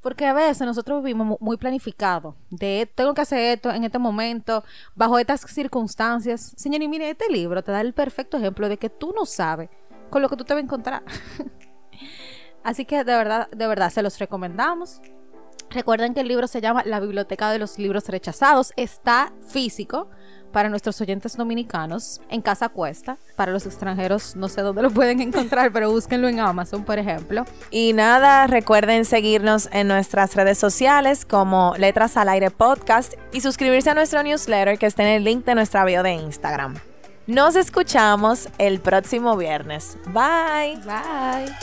Porque 0.00 0.26
a 0.26 0.32
veces 0.32 0.66
nosotros 0.66 1.02
vivimos 1.02 1.38
muy 1.40 1.56
planificados. 1.56 2.34
De 2.50 2.90
tengo 2.94 3.12
que 3.14 3.20
hacer 3.20 3.56
esto 3.56 3.70
en 3.70 3.84
este 3.84 3.98
momento, 3.98 4.64
bajo 4.94 5.18
estas 5.18 5.42
circunstancias. 5.42 6.54
Señor, 6.56 6.82
y 6.82 6.88
mire, 6.88 7.10
este 7.10 7.30
libro 7.30 7.62
te 7.62 7.72
da 7.72 7.80
el 7.80 7.92
perfecto 7.92 8.38
ejemplo 8.38 8.68
de 8.68 8.78
que 8.78 8.88
tú 8.88 9.12
no 9.14 9.26
sabes 9.26 9.68
con 10.10 10.22
lo 10.22 10.28
que 10.28 10.36
tú 10.36 10.44
te 10.44 10.54
vas 10.54 10.62
a 10.62 10.64
encontrar. 10.64 11.02
Así 12.64 12.84
que 12.84 13.04
de 13.04 13.16
verdad, 13.16 13.48
de 13.50 13.66
verdad, 13.66 13.90
se 13.90 14.02
los 14.02 14.18
recomendamos. 14.18 15.00
Recuerden 15.70 16.14
que 16.14 16.20
el 16.20 16.28
libro 16.28 16.46
se 16.46 16.60
llama 16.60 16.82
La 16.84 16.98
Biblioteca 16.98 17.50
de 17.50 17.58
los 17.58 17.78
Libros 17.78 18.08
Rechazados. 18.08 18.72
Está 18.76 19.32
físico 19.46 20.08
para 20.52 20.68
nuestros 20.68 21.00
oyentes 21.00 21.36
dominicanos 21.36 22.20
en 22.28 22.42
Casa 22.42 22.68
Cuesta. 22.68 23.18
Para 23.36 23.52
los 23.52 23.66
extranjeros 23.66 24.36
no 24.36 24.48
sé 24.48 24.62
dónde 24.62 24.82
lo 24.82 24.90
pueden 24.90 25.20
encontrar, 25.22 25.72
pero 25.72 25.90
búsquenlo 25.90 26.28
en 26.28 26.40
Amazon, 26.40 26.84
por 26.84 26.98
ejemplo. 26.98 27.44
Y 27.70 27.92
nada, 27.92 28.46
recuerden 28.46 29.04
seguirnos 29.04 29.68
en 29.72 29.88
nuestras 29.88 30.34
redes 30.34 30.58
sociales 30.58 31.24
como 31.24 31.74
Letras 31.78 32.16
al 32.16 32.28
Aire 32.28 32.50
Podcast 32.50 33.14
y 33.32 33.40
suscribirse 33.40 33.90
a 33.90 33.94
nuestro 33.94 34.22
newsletter 34.22 34.78
que 34.78 34.86
está 34.86 35.02
en 35.02 35.08
el 35.10 35.24
link 35.24 35.44
de 35.44 35.54
nuestra 35.54 35.84
bio 35.84 36.02
de 36.02 36.12
Instagram. 36.12 36.74
Nos 37.26 37.54
escuchamos 37.54 38.48
el 38.58 38.80
próximo 38.80 39.36
viernes. 39.36 39.96
Bye. 40.06 40.80
Bye. 40.84 41.54